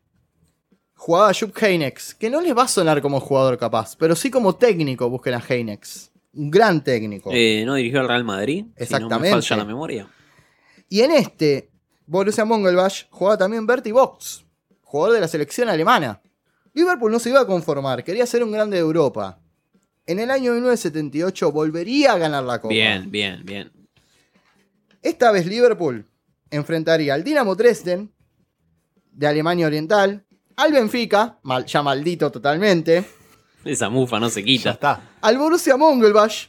jugaba 0.95 1.29
a 1.29 1.33
Jupp 1.33 1.55
Heynckes, 1.61 2.15
que 2.15 2.29
no 2.29 2.41
les 2.41 2.55
va 2.55 2.63
a 2.63 2.67
sonar 2.67 3.01
como 3.01 3.19
jugador 3.19 3.57
capaz, 3.57 3.95
pero 3.95 4.15
sí 4.15 4.29
como 4.29 4.55
técnico 4.55 5.09
busquen 5.09 5.35
a 5.35 5.43
Heynckes. 5.47 6.11
Un 6.33 6.51
gran 6.51 6.83
técnico. 6.83 7.31
Eh, 7.33 7.63
¿No 7.65 7.75
dirigió 7.75 8.01
al 8.01 8.07
Real 8.07 8.23
Madrid? 8.23 8.65
Si 8.77 8.83
Exactamente. 8.83 9.29
no 9.29 9.35
me 9.37 9.41
falla 9.41 9.57
la 9.57 9.65
memoria. 9.65 10.07
Y 10.89 11.02
en 11.02 11.12
este, 11.12 11.69
Borussia 12.06 12.45
Mönchengladbach 12.45 13.08
jugaba 13.12 13.38
también 13.38 13.65
Bertie 13.67 13.91
Box, 13.93 14.43
jugador 14.82 15.13
de 15.15 15.21
la 15.21 15.28
selección 15.28 15.69
alemana. 15.69 16.21
Liverpool 16.73 17.12
no 17.12 17.19
se 17.19 17.30
iba 17.30 17.41
a 17.41 17.45
conformar, 17.47 18.04
quería 18.04 18.25
ser 18.25 18.43
un 18.43 18.52
grande 18.52 18.78
de 18.78 18.82
Europa. 18.82 19.39
En 20.06 20.19
el 20.19 20.32
año 20.32 20.54
1978 20.54 21.52
volvería 21.52 22.13
a 22.13 22.17
ganar 22.17 22.43
la 22.43 22.60
Copa. 22.60 22.73
Bien, 22.73 23.10
bien, 23.12 23.43
bien. 23.45 23.71
Esta 25.02 25.32
vez 25.32 25.45
Liverpool 25.45 26.08
enfrentaría 26.49 27.13
al 27.13 27.23
Dinamo 27.23 27.56
Dresden 27.56 28.12
de 29.12 29.28
Alemania 29.28 29.67
Oriental, 29.67 30.25
al 30.56 30.73
Benfica, 30.73 31.39
mal- 31.43 31.65
ya 31.65 31.84
maldito 31.84 32.32
totalmente, 32.32 33.06
Esa 33.63 33.89
mufa 33.89 34.19
no 34.19 34.30
se 34.30 34.39
Ya 34.41 34.45
quita. 34.45 34.71
está. 34.71 35.10
al 35.21 35.38
Borussia 35.38 35.78
Mönchengladbach 35.78 36.47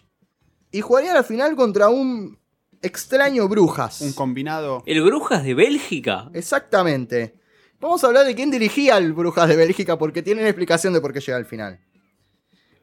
y 0.72 0.80
jugaría 0.80 1.12
la 1.12 1.22
final 1.22 1.54
contra 1.56 1.88
un 1.90 2.38
extraño 2.82 3.48
Brujas. 3.48 4.00
Un 4.00 4.12
combinado. 4.12 4.82
¿El 4.86 5.02
Brujas 5.02 5.44
de 5.44 5.54
Bélgica? 5.54 6.30
Exactamente. 6.34 7.34
Vamos 7.80 8.04
a 8.04 8.08
hablar 8.08 8.26
de 8.26 8.34
quién 8.34 8.50
dirigía 8.50 8.96
al 8.96 9.12
Brujas 9.12 9.48
de 9.48 9.56
Bélgica 9.56 9.98
porque 9.98 10.22
tienen 10.22 10.44
explicación 10.46 10.92
de 10.92 11.00
por 11.00 11.12
qué 11.12 11.20
llega 11.20 11.36
al 11.38 11.46
final. 11.46 11.80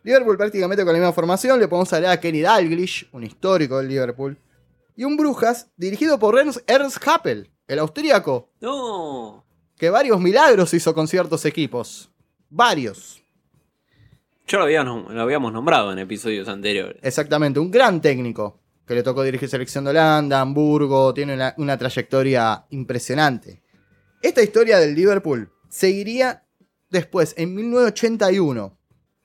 Liverpool 0.03 0.38
prácticamente 0.38 0.83
con 0.83 0.93
la 0.93 0.99
misma 0.99 1.13
formación, 1.13 1.60
le 1.60 1.67
podemos 1.67 1.91
hablar 1.93 2.12
a 2.12 2.19
Kenny 2.19 2.41
Dalglish, 2.41 3.10
un 3.12 3.23
histórico 3.23 3.77
del 3.77 3.89
Liverpool, 3.89 4.38
y 4.95 5.03
un 5.03 5.17
Brujas 5.17 5.69
dirigido 5.75 6.17
por 6.17 6.39
Ernst, 6.39 7.07
Happel, 7.07 7.51
el 7.67 7.79
austríaco, 7.79 8.49
No. 8.62 9.45
que 9.75 9.89
varios 9.89 10.19
milagros 10.21 10.73
hizo 10.73 10.93
con 10.93 11.07
ciertos 11.07 11.45
equipos. 11.45 12.10
Varios. 12.49 13.21
Yo 14.47 14.60
lo 14.60 14.63
habíamos, 14.63 15.13
lo 15.13 15.21
habíamos 15.21 15.51
nombrado 15.51 15.91
en 15.91 15.99
episodios 15.99 16.47
anteriores. 16.47 16.97
Exactamente, 17.03 17.60
un 17.60 17.69
gran 17.69 17.99
técnico 17.99 18.62
que 18.88 18.95
le 18.95 19.04
tocó 19.04 19.21
dirigir 19.23 19.50
selección 19.50 19.84
de 19.84 19.89
Holanda, 19.89 20.39
Hamburgo, 20.39 21.13
tiene 21.13 21.54
una, 21.58 21.78
trayectoria 21.78 22.65
impresionante. 22.69 23.62
Esta 24.21 24.41
historia 24.41 24.80
del 24.80 24.95
Liverpool 24.95 25.52
seguiría 25.69 26.45
después, 26.89 27.34
en 27.38 27.54
1981, 27.54 28.80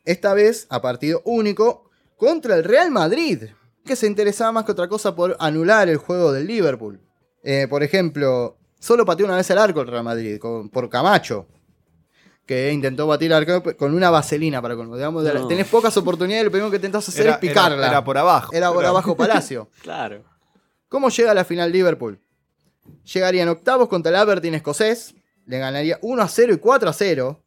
esta 0.04 0.34
vez 0.34 0.66
a 0.68 0.82
partido 0.82 1.22
único 1.24 1.88
contra 2.16 2.56
el 2.56 2.64
Real 2.64 2.90
Madrid, 2.90 3.44
que 3.84 3.94
se 3.94 4.08
interesaba 4.08 4.50
más 4.50 4.64
que 4.64 4.72
otra 4.72 4.88
cosa 4.88 5.14
por 5.14 5.36
anular 5.38 5.88
el 5.88 5.96
juego 5.96 6.32
del 6.32 6.48
Liverpool. 6.48 7.00
Eh, 7.44 7.68
por 7.70 7.84
ejemplo, 7.84 8.58
solo 8.80 9.04
pateó 9.04 9.26
una 9.26 9.36
vez 9.36 9.50
al 9.52 9.58
arco 9.58 9.80
el 9.80 9.86
Real 9.86 10.04
Madrid 10.04 10.40
por 10.72 10.88
Camacho. 10.88 11.46
Que 12.46 12.72
intentó 12.72 13.06
batir 13.06 13.32
al 13.32 13.40
arquero 13.46 13.76
con 13.76 13.94
una 13.94 14.10
vaselina 14.10 14.60
para 14.60 14.74
colmo. 14.76 14.96
Digamos, 14.96 15.22
No. 15.24 15.46
tenés 15.48 15.68
pocas 15.68 15.96
oportunidades 15.96 16.42
y 16.42 16.44
lo 16.46 16.50
primero 16.50 16.70
que 16.70 16.76
intentás 16.76 17.08
hacer 17.08 17.26
Era, 17.26 17.32
es 17.34 17.38
picarla. 17.38 17.76
era- 17.78 17.88
era 17.88 18.04
por 18.04 18.18
abajo. 18.18 18.52
Era 18.52 18.70
por 18.72 18.82
Era- 18.82 18.88
abajo 18.90 19.16
Palacio. 19.16 19.68
Claro. 19.82 20.24
¿Cómo 20.88 21.08
llega 21.08 21.30
a 21.30 21.34
la 21.34 21.44
final 21.44 21.70
Liverpool? 21.72 22.18
Llegaría 23.12 23.42
en 23.44 23.48
octavos 23.48 23.88
contra 23.88 24.10
el 24.10 24.16
Aberdeen 24.16 24.54
escocés, 24.54 25.14
le 25.46 25.58
ganaría 25.58 25.98
1 26.02 26.22
a 26.22 26.28
0 26.28 26.52
y 26.52 26.58
4 26.58 26.90
a 26.90 26.92
0. 26.92 27.40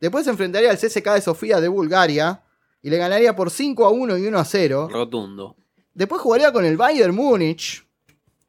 Después 0.00 0.24
se 0.24 0.30
enfrentaría 0.30 0.70
al 0.70 0.78
CSK 0.78 1.14
de 1.14 1.20
Sofía 1.20 1.60
de 1.60 1.68
Bulgaria 1.68 2.42
y 2.82 2.90
le 2.90 2.96
ganaría 2.96 3.36
por 3.36 3.50
5 3.50 3.84
a 3.86 3.90
1 3.90 4.18
y 4.18 4.26
1 4.26 4.38
a 4.38 4.44
0. 4.44 4.88
Rotundo. 4.90 5.56
Después 5.94 6.20
jugaría 6.22 6.52
con 6.52 6.64
el 6.64 6.76
Bayern 6.76 7.14
Múnich, 7.14 7.86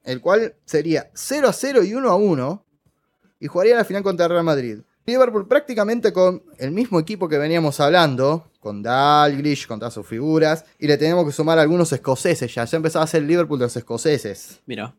el 0.03 0.21
cual 0.21 0.55
sería 0.65 1.11
0 1.13 1.49
a 1.49 1.53
0 1.53 1.83
y 1.83 1.93
1 1.93 2.09
a 2.09 2.15
1. 2.15 2.65
Y 3.39 3.47
jugaría 3.47 3.75
la 3.75 3.83
final 3.85 4.01
contra 4.01 4.25
el 4.25 4.31
Real 4.31 4.43
Madrid. 4.45 4.79
Liverpool 5.05 5.47
prácticamente 5.47 6.13
con 6.13 6.43
el 6.57 6.71
mismo 6.71 6.99
equipo 6.99 7.27
que 7.27 7.37
veníamos 7.37 7.79
hablando, 7.79 8.49
con 8.59 8.81
Dalglish, 8.81 9.67
con 9.67 9.79
todas 9.79 9.93
sus 9.93 10.07
figuras. 10.07 10.63
Y 10.79 10.87
le 10.87 10.97
tenemos 10.97 11.25
que 11.25 11.31
sumar 11.31 11.59
algunos 11.59 11.91
escoceses 11.91 12.53
ya. 12.53 12.63
Ya 12.65 12.77
empezaba 12.77 13.03
a 13.03 13.07
ser 13.07 13.21
el 13.23 13.27
Liverpool 13.27 13.59
de 13.59 13.65
los 13.65 13.75
escoceses. 13.75 14.61
Mira. 14.65 14.95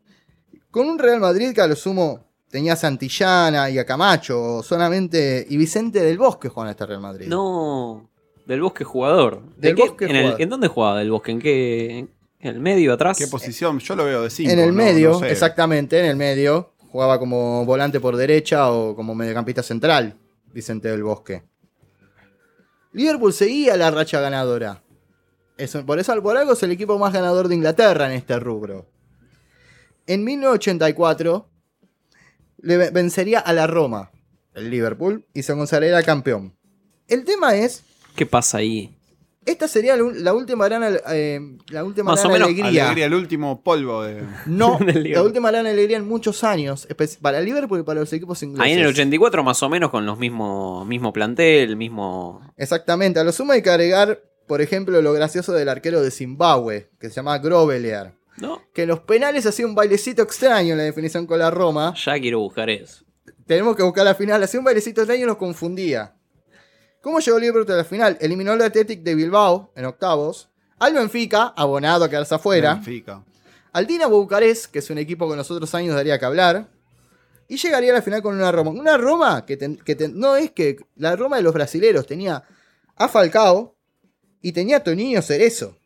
Con 0.71 0.89
un 0.89 0.99
Real 0.99 1.21
Madrid 1.21 1.53
que 1.55 1.61
a 1.61 1.67
lo 1.67 1.77
sumo 1.77 2.25
tenía 2.51 2.75
a 2.75 2.77
Santillana 2.77 3.71
y 3.71 3.79
a 3.79 3.87
Camacho 3.87 4.63
solamente. 4.63 5.47
Y 5.49 5.57
Vicente 5.57 6.01
del 6.03 6.19
Bosque 6.19 6.49
jugaban 6.49 6.69
a 6.69 6.71
este 6.73 6.85
Real 6.87 7.01
Madrid. 7.01 7.27
No. 7.29 8.11
Del 8.47 8.61
Bosque 8.61 8.85
jugador. 8.85 9.43
¿De 9.57 9.69
Del 9.69 9.75
qué- 9.77 9.83
Bosque 9.89 10.05
en, 10.05 10.11
el- 10.17 10.23
jugador. 10.23 10.43
¿En 10.43 10.49
dónde 10.51 10.69
jugaba 10.69 10.99
Del 10.99 11.11
Bosque? 11.11 11.31
¿En 11.33 11.39
qué? 11.41 11.99
¿En 12.41 12.49
el 12.57 12.61
medio, 12.61 12.93
atrás? 12.93 13.17
¿Qué 13.17 13.27
posición? 13.27 13.79
Yo 13.79 13.97
lo 13.97 14.05
veo 14.05 14.23
de 14.23 14.29
5. 14.29 14.53
en 14.53 14.59
el 14.59 14.73
medio, 14.75 15.25
exactamente, 15.25 15.99
en 15.99 16.05
el 16.05 16.17
medio. 16.17 16.74
Jugaba 16.95 17.19
como 17.19 17.65
volante 17.65 17.99
por 17.99 18.15
derecha 18.15 18.71
o 18.71 18.95
como 18.95 19.17
mediocampista 19.17 19.65
central, 19.65 20.17
Vicente 20.53 20.87
del 20.87 21.03
Bosque. 21.03 21.43
Liverpool 22.93 23.33
seguía 23.33 23.77
la 23.77 23.91
racha 23.91 24.21
ganadora. 24.21 24.81
Por 25.85 25.99
eso 25.99 26.23
por 26.23 26.37
algo 26.37 26.53
es 26.53 26.63
el 26.63 26.71
equipo 26.71 26.97
más 26.97 27.13
ganador 27.13 27.49
de 27.49 27.57
Inglaterra 27.57 28.07
en 28.07 28.13
este 28.13 28.39
rubro. 28.39 28.87
En 30.07 30.23
1984 30.23 31.49
le 32.59 32.77
ve- 32.77 32.91
vencería 32.91 33.41
a 33.41 33.53
la 33.53 33.67
Roma, 33.67 34.13
el 34.55 34.71
Liverpool, 34.71 35.27
y 35.35 35.43
se 35.43 35.53
consagraría 35.57 36.01
campeón. 36.05 36.57
El 37.09 37.25
tema 37.25 37.57
es, 37.57 37.83
¿Qué 38.15 38.25
pasa 38.25 38.59
ahí? 38.59 38.94
Esta 39.47 39.69
sería 39.69 39.97
la, 39.97 40.33
última 40.33 40.67
gran, 40.67 40.99
eh, 41.11 41.41
la 41.69 41.85
última 41.85 42.13
Más 42.13 42.21
gran 42.21 42.31
o 42.31 42.35
menos 42.35 42.49
alegría. 42.49 42.87
Alegría, 42.87 43.07
el 43.07 43.15
último 43.15 43.63
polvo 43.63 44.03
de. 44.03 44.23
No, 44.47 44.79
la 44.95 45.23
última 45.23 45.51
gran 45.51 45.67
alegría 45.67 45.97
en 45.97 46.07
muchos 46.07 46.45
años, 46.45 46.89
para 47.21 47.39
el 47.39 47.45
Liverpool 47.45 47.81
y 47.81 47.83
para 47.83 48.01
los 48.01 48.13
equipos 48.13 48.43
ingleses. 48.43 48.65
Ahí 48.65 48.73
en 48.73 48.81
el 48.81 48.87
84 48.87 49.43
más 49.43 49.63
o 49.63 49.69
menos 49.69 49.91
con 49.91 50.07
los 50.07 50.19
mismos 50.19 50.87
mismo 50.87 51.13
plantel, 51.13 51.77
mismo... 51.77 52.41
Exactamente, 52.57 53.21
a 53.21 53.25
lo 53.25 53.33
sumo 53.33 53.53
hay 53.53 53.63
que 53.63 53.71
agregar, 53.71 54.23
por 54.47 54.61
ejemplo, 54.61 55.01
lo 55.03 55.13
gracioso 55.13 55.53
del 55.53 55.69
arquero 55.69 56.03
de 56.03 56.11
Zimbabue, 56.11 56.91
que 56.99 57.09
se 57.09 57.17
llama 57.17 57.39
Grovelear, 57.39 58.15
¿No? 58.39 58.63
que 58.73 58.83
en 58.83 58.89
los 58.89 59.01
penales 59.01 59.47
hacía 59.47 59.67
un 59.67 59.75
bailecito 59.75 60.23
extraño 60.23 60.73
en 60.73 60.79
la 60.79 60.85
definición 60.85 61.27
con 61.27 61.39
la 61.39 61.51
Roma. 61.51 61.95
Ya 62.05 62.19
quiero 62.19 62.41
buscar 62.41 62.71
eso. 62.71 63.05
Tenemos 63.47 63.77
que 63.77 63.83
buscar 63.83 64.05
la 64.05 64.15
final, 64.15 64.43
hacía 64.43 64.61
un 64.61 64.65
bailecito 64.65 65.03
extraño 65.03 65.25
y 65.25 65.27
nos 65.27 65.37
confundía. 65.37 66.15
¿Cómo 67.05 67.21
llegó 67.21 67.39
Liverpool 67.39 67.71
a 67.71 67.77
la 67.77 67.85
final? 67.85 68.17
Eliminó 68.19 68.53
al 68.53 68.63
Athletic 68.63 69.03
de 69.03 69.15
Bilbao 69.15 69.71
en 69.77 69.85
octavos, 69.85 70.49
al 70.79 70.95
Benfica, 70.95 71.53
abonado 71.55 72.03
a 72.05 72.09
quedarse 72.09 72.35
afuera, 72.35 72.77
Benfica. 72.77 73.23
al 73.75 73.87
Dinamo 73.87 74.17
Bucarest, 74.19 74.73
que 74.73 74.79
es 74.79 74.89
un 74.89 74.97
equipo 74.97 75.27
que 75.27 75.33
en 75.33 75.37
los 75.39 75.51
otros 75.51 75.75
años 75.75 75.95
daría 75.95 76.19
que 76.19 76.25
hablar, 76.25 76.67
y 77.47 77.59
llegaría 77.59 77.91
a 77.93 77.97
la 77.97 78.01
final 78.03 78.23
con 78.23 78.35
una 78.35 78.51
Roma. 78.51 78.71
Una 78.71 78.97
Roma 78.97 79.45
que, 79.45 79.59
ten- 79.59 79.77
que 79.77 79.95
ten- 79.95 80.19
no 80.19 80.35
es 80.35 80.51
que 80.53 80.79
la 80.97 81.15
Roma 81.15 81.37
de 81.37 81.43
los 81.43 81.53
brasileros 81.53 82.07
tenía 82.07 82.43
a 82.97 83.09
Falcao 83.09 83.77
y 84.41 84.53
tenía 84.53 84.79
a 84.79 84.83
Toninho 84.83 85.21
Cerezo. 85.21 85.77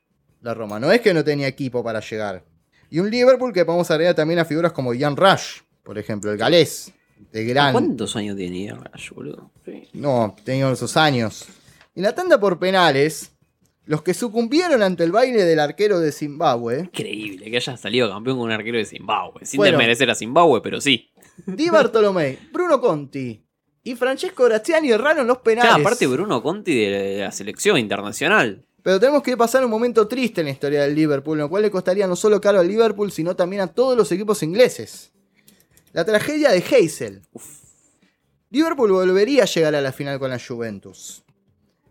La 0.41 0.55
Roma, 0.55 0.79
no 0.79 0.93
es 0.93 1.01
que 1.01 1.13
no 1.13 1.25
tenía 1.25 1.49
equipo 1.49 1.83
para 1.83 1.99
llegar. 1.99 2.45
Y 2.91 3.01
un 3.01 3.11
Liverpool 3.11 3.53
que 3.53 3.65
podemos 3.65 3.91
agregar 3.91 4.15
también 4.15 4.39
a 4.39 4.45
figuras 4.45 4.71
como 4.73 4.95
Ian 4.95 5.17
Rush, 5.17 5.63
por 5.83 5.99
ejemplo, 5.99 6.31
el 6.31 6.39
galés, 6.39 6.93
de 7.33 7.45
gran. 7.45 7.73
¿Cuántos 7.73 8.17
años 8.17 8.37
tenía 8.37 8.75
Rush, 8.75 9.11
boludo? 9.11 9.51
Sí. 9.65 9.89
No, 9.95 10.35
tenía 10.45 10.71
esos 10.71 10.97
años. 10.97 11.45
En 11.95 12.03
la 12.05 12.15
tanda 12.15 12.39
por 12.39 12.59
penales, 12.59 13.33
los 13.85 14.03
que 14.03 14.15
sucumbieron 14.15 14.83
ante 14.83 15.05
el 15.05 15.13
baile 15.13 15.45
del 15.45 15.59
arquero 15.61 15.99
de 16.01 16.13
Zimbabue, 16.13 16.81
Increíble 16.85 17.51
que 17.51 17.57
haya 17.57 17.77
salido 17.77 18.09
campeón 18.11 18.37
con 18.39 18.47
un 18.47 18.53
arquero 18.53 18.79
de 18.79 18.85
Zimbabue. 18.85 19.45
Sin 19.45 19.59
Bueno. 19.59 19.77
desmerecer 19.79 20.11
a 20.11 20.15
Zimbabue, 20.15 20.61
pero 20.63 20.81
sí. 20.81 21.11
Di 21.47 21.71
Bartolomei, 21.71 22.39
Bruno 22.53 22.81
Conti 22.81 23.43
y 23.85 23.95
Francesco 23.95 24.45
Graziani 24.45 24.91
erraron 24.91 25.27
los 25.27 25.39
penales. 25.39 25.71
Ya, 25.73 25.81
aparte 25.81 26.07
Bruno 26.07 26.43
Conti 26.43 26.75
de, 26.75 26.91
de 26.91 27.19
la 27.21 27.33
selección 27.33 27.79
internacional. 27.79 28.65
Pero 28.83 29.01
tenemos 29.01 29.23
que 29.23 29.37
pasar 29.37 29.65
un 29.65 29.71
momento 29.71 30.07
triste 30.09 30.41
en 30.41 30.47
la 30.47 30.53
historia 30.53 30.83
del 30.83 30.95
Liverpool, 30.95 31.37
lo 31.39 31.49
cual 31.49 31.63
le 31.63 31.71
costaría 31.71 32.07
no 32.07 32.17
solo 32.17 32.41
caro 32.41 32.61
al 32.61 32.69
Liverpool, 32.69 33.11
sino 33.11 33.35
también 33.37 33.61
a 33.63 33.67
todos 33.67 33.97
los 33.97 34.11
equipos 34.13 34.43
ingleses. 34.43 35.13
La 35.99 36.05
tragedia 36.05 36.53
de 36.53 36.59
Hazel. 36.59 37.23
Liverpool 38.51 38.93
volvería 38.93 39.43
a 39.43 39.47
llegar 39.47 39.75
a 39.75 39.81
la 39.81 39.91
final 39.91 40.21
con 40.21 40.31
la 40.31 40.39
Juventus. 40.39 41.25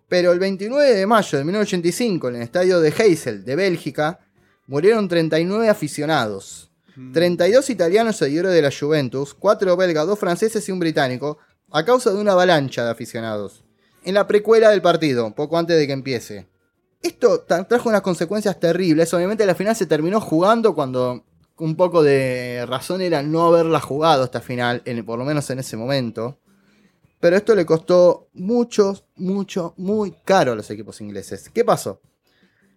Pero 0.08 0.32
el 0.32 0.40
29 0.40 0.94
de 0.96 1.06
mayo 1.06 1.38
de 1.38 1.44
1985, 1.44 2.30
en 2.30 2.36
el 2.38 2.42
estadio 2.44 2.80
de 2.80 2.88
Hazel, 2.88 3.44
de 3.44 3.58
Bélgica, 3.58 4.22
murieron 4.68 5.10
39 5.10 5.68
aficionados. 5.68 6.72
32 7.12 7.70
italianos 7.70 8.16
seguidores 8.16 8.54
de 8.54 8.62
la 8.62 8.72
Juventus, 8.72 9.34
4 9.34 9.76
belgas, 9.76 10.08
2 10.08 10.18
franceses 10.18 10.70
y 10.70 10.72
un 10.72 10.80
británico, 10.80 11.40
a 11.70 11.84
causa 11.84 12.10
de 12.14 12.18
una 12.22 12.32
avalancha 12.32 12.86
de 12.86 12.92
aficionados. 12.92 13.66
En 14.06 14.14
la 14.14 14.26
precuela 14.26 14.70
del 14.70 14.82
partido, 14.82 15.36
poco 15.36 15.58
antes 15.58 15.78
de 15.78 15.86
que 15.86 15.92
empiece. 15.92 16.48
Esto 17.02 17.46
tra- 17.46 17.68
trajo 17.68 17.90
unas 17.90 18.04
consecuencias 18.04 18.58
terribles. 18.58 19.14
Obviamente 19.14 19.46
la 19.46 19.54
final 19.54 19.76
se 19.76 19.86
terminó 19.86 20.22
jugando 20.22 20.74
cuando 20.74 21.26
un 21.60 21.76
poco 21.76 22.04
de 22.04 22.66
razón 22.68 23.02
era 23.02 23.24
no 23.24 23.46
haberla 23.48 23.80
jugado 23.80 24.24
esta 24.24 24.42
final, 24.42 24.82
en- 24.86 25.06
por 25.06 25.18
lo 25.20 25.26
menos 25.26 25.50
en 25.50 25.60
ese 25.60 25.78
momento. 25.78 26.40
Pero 27.20 27.36
esto 27.36 27.56
le 27.56 27.66
costó 27.66 28.28
mucho, 28.34 29.04
mucho, 29.16 29.74
muy 29.78 30.14
caro 30.24 30.52
a 30.52 30.56
los 30.56 30.70
equipos 30.70 31.02
ingleses. 31.02 31.50
¿Qué 31.50 31.66
pasó? 31.66 32.00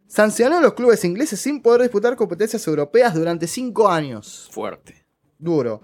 Sancionó 0.06 0.58
a 0.58 0.60
los 0.62 0.74
clubes 0.74 1.04
ingleses 1.04 1.38
sin 1.40 1.60
poder 1.62 1.82
disputar 1.82 2.16
competencias 2.16 2.66
europeas 2.66 3.14
durante 3.14 3.46
5 3.46 3.88
años. 3.88 4.48
Fuerte. 4.50 5.04
Duro. 5.38 5.82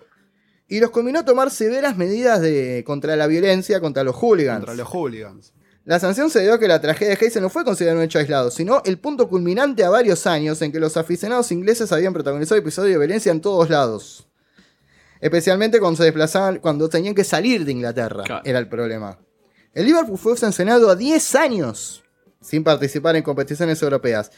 Y 0.68 0.80
los 0.80 0.90
combinó 0.90 1.20
a 1.20 1.24
tomar 1.24 1.50
severas 1.50 1.96
medidas 1.96 2.40
de, 2.40 2.82
contra 2.84 3.14
la 3.14 3.26
violencia, 3.28 3.80
contra 3.80 4.02
los 4.02 4.16
hooligans. 4.16 4.64
Contra 4.64 4.74
los 4.74 4.88
hooligans. 4.88 5.52
La 5.86 6.00
sanción 6.00 6.30
se 6.30 6.42
dio 6.42 6.54
a 6.54 6.58
que 6.58 6.66
la 6.66 6.80
tragedia 6.80 7.14
de 7.16 7.26
Hazel 7.26 7.42
no 7.42 7.48
fue 7.48 7.64
considerada 7.64 7.96
un 7.98 8.04
hecho 8.04 8.18
aislado, 8.18 8.50
sino 8.50 8.82
el 8.84 8.98
punto 8.98 9.28
culminante 9.28 9.84
a 9.84 9.88
varios 9.88 10.26
años 10.26 10.60
en 10.62 10.72
que 10.72 10.80
los 10.80 10.96
aficionados 10.96 11.50
ingleses 11.52 11.92
habían 11.92 12.12
protagonizado 12.12 12.58
episodios 12.60 12.94
de 12.94 12.98
violencia 12.98 13.30
en 13.30 13.40
todos 13.40 13.70
lados. 13.70 14.26
Especialmente 15.20 15.78
cuando 15.78 15.96
se 15.96 16.04
desplazaban, 16.04 16.58
cuando 16.58 16.88
tenían 16.88 17.14
que 17.14 17.24
salir 17.24 17.64
de 17.64 17.72
Inglaterra, 17.72 18.24
Claro. 18.24 18.42
era 18.44 18.58
el 18.58 18.68
problema. 18.68 19.18
El 19.72 19.86
Liverpool 19.86 20.18
fue 20.18 20.36
sancionado 20.36 20.90
a 20.90 20.96
10 20.96 21.34
años 21.36 22.02
sin 22.40 22.64
participar 22.64 23.14
en 23.16 23.22
competiciones 23.22 23.80
europeas, 23.80 24.30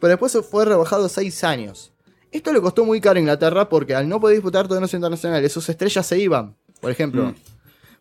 pero 0.00 0.08
después 0.10 0.36
fue 0.50 0.64
rebajado 0.64 1.04
a 1.04 1.08
6 1.08 1.44
años. 1.44 1.92
Esto 2.32 2.52
le 2.52 2.60
costó 2.60 2.84
muy 2.84 3.00
caro 3.00 3.18
a 3.18 3.20
Inglaterra 3.20 3.68
porque 3.68 3.94
al 3.94 4.08
no 4.08 4.18
poder 4.20 4.36
disputar 4.38 4.66
torneos 4.66 4.92
internacionales, 4.94 5.52
sus 5.52 5.68
estrellas 5.68 6.06
se 6.06 6.18
iban. 6.18 6.56
Por 6.80 6.90
ejemplo, 6.90 7.26
Mm. 7.26 7.34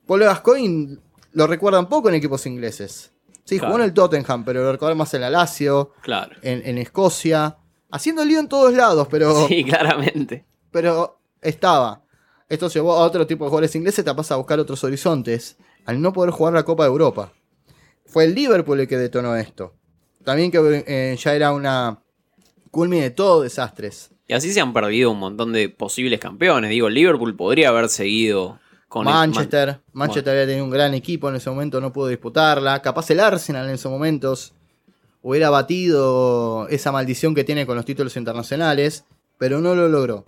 Paul 0.07 0.21
Gascoigne 0.21 0.97
lo 1.33 1.47
recuerdan 1.47 1.89
poco 1.89 2.09
en 2.09 2.15
equipos 2.15 2.45
ingleses. 2.45 3.11
Sí, 3.45 3.59
jugó 3.59 3.75
en 3.75 3.81
el 3.83 3.93
Tottenham, 3.93 4.45
pero 4.45 4.63
lo 4.63 4.71
recuerdan 4.71 4.97
más 4.97 5.13
en 5.13 5.21
la 5.21 5.29
Lazio, 5.29 5.91
Claro. 6.01 6.35
en, 6.41 6.61
en 6.65 6.77
Escocia, 6.77 7.57
haciendo 7.91 8.23
lío 8.23 8.39
en 8.39 8.47
todos 8.47 8.73
lados, 8.73 9.07
pero, 9.11 9.47
Sí, 9.47 9.63
claramente. 9.65 10.45
pero 10.71 11.19
estaba. 11.41 12.01
Esto 12.47 12.69
llevó 12.69 12.93
a 12.93 12.99
otro 13.03 13.27
tipo 13.27 13.43
de 13.45 13.49
jugadores 13.49 13.75
ingleses, 13.75 14.05
te 14.05 14.13
pasa 14.15 14.35
a 14.35 14.37
buscar 14.37 14.59
otros 14.59 14.83
horizontes, 14.83 15.57
al 15.85 16.01
no 16.01 16.13
poder 16.13 16.31
jugar 16.31 16.53
la 16.53 16.63
Copa 16.63 16.83
de 16.83 16.89
Europa. 16.89 17.33
Fue 18.05 18.25
el 18.25 18.35
Liverpool 18.35 18.79
el 18.79 18.87
que 18.87 18.97
detonó 18.97 19.35
esto. 19.35 19.73
También 20.23 20.51
que 20.51 20.83
eh, 20.87 21.17
ya 21.19 21.33
era 21.35 21.51
una 21.51 21.99
culmine 22.71 23.03
de 23.03 23.11
todo 23.11 23.41
desastres. 23.41 24.11
Y 24.27 24.33
así 24.33 24.53
se 24.53 24.61
han 24.61 24.71
perdido 24.71 25.11
un 25.11 25.19
montón 25.19 25.51
de 25.51 25.67
posibles 25.67 26.19
campeones. 26.19 26.69
Digo, 26.69 26.89
Liverpool 26.89 27.35
podría 27.35 27.69
haber 27.69 27.89
seguido 27.89 28.59
con 28.93 29.07
el- 29.07 29.13
Manchester, 29.13 29.67
Man- 29.69 29.81
Manchester 29.93 30.33
había 30.33 30.45
tenido 30.45 30.65
un 30.65 30.69
gran 30.69 30.93
equipo 30.93 31.27
en 31.27 31.35
ese 31.35 31.49
momento, 31.49 31.81
no 31.81 31.91
pudo 31.91 32.07
disputarla. 32.09 32.79
Capaz 32.83 33.09
el 33.09 33.19
Arsenal 33.19 33.67
en 33.67 33.73
esos 33.73 33.91
momentos 33.91 34.53
hubiera 35.23 35.49
batido 35.49 36.67
esa 36.69 36.91
maldición 36.91 37.33
que 37.33 37.43
tiene 37.43 37.65
con 37.65 37.75
los 37.75 37.85
títulos 37.85 38.15
internacionales, 38.17 39.05
pero 39.39 39.59
no 39.61 39.73
lo 39.73 39.89
logró. 39.89 40.25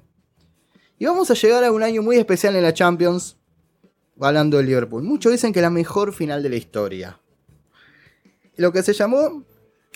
Y 0.98 1.06
vamos 1.06 1.30
a 1.30 1.36
llegar 1.36 1.64
a 1.64 1.72
un 1.72 1.84
año 1.84 2.02
muy 2.02 2.16
especial 2.18 2.56
en 2.56 2.64
la 2.64 2.74
Champions, 2.74 3.38
hablando 4.20 4.58
del 4.58 4.66
Liverpool. 4.66 5.04
Muchos 5.04 5.32
dicen 5.32 5.54
que 5.54 5.62
la 5.62 5.70
mejor 5.70 6.12
final 6.14 6.42
de 6.42 6.50
la 6.50 6.56
historia. 6.56 7.20
Lo 8.56 8.72
que 8.72 8.82
se 8.82 8.94
llamó 8.94 9.44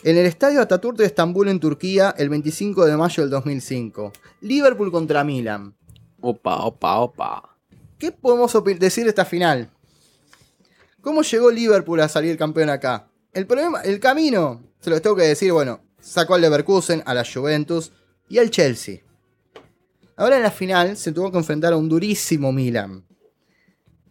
en 0.03 0.17
el 0.17 0.25
estadio 0.27 0.61
Ataturk 0.61 0.95
de 0.97 1.05
Estambul 1.05 1.47
en 1.49 1.59
Turquía 1.59 2.13
el 2.17 2.29
25 2.29 2.85
de 2.85 2.97
mayo 2.97 3.23
del 3.23 3.29
2005. 3.31 4.11
Liverpool 4.41 4.91
contra 4.91 5.23
Milan. 5.23 5.73
Opa, 6.21 6.57
opa, 6.65 6.97
opa. 6.99 7.55
¿Qué 7.99 8.13
podemos 8.13 8.53
decir 8.79 9.03
de 9.03 9.09
esta 9.09 9.25
final? 9.25 9.69
¿Cómo 11.01 11.21
llegó 11.21 11.51
Liverpool 11.51 11.99
a 11.99 12.07
salir 12.07 12.37
campeón 12.37 12.69
acá? 12.69 13.09
El 13.33 13.45
problema, 13.45 13.81
el 13.81 13.99
camino, 13.99 14.63
se 14.79 14.89
los 14.89 15.01
tengo 15.01 15.17
que 15.17 15.23
decir, 15.23 15.51
bueno, 15.51 15.81
sacó 15.99 16.35
al 16.35 16.41
Leverkusen, 16.41 17.03
a 17.05 17.13
la 17.13 17.25
Juventus 17.25 17.91
y 18.29 18.37
al 18.37 18.51
Chelsea. 18.51 19.01
Ahora 20.15 20.37
en 20.37 20.43
la 20.43 20.51
final 20.51 20.95
se 20.95 21.11
tuvo 21.11 21.29
que 21.29 21.39
enfrentar 21.39 21.73
a 21.73 21.77
un 21.77 21.89
durísimo 21.89 22.53
Milan. 22.53 23.05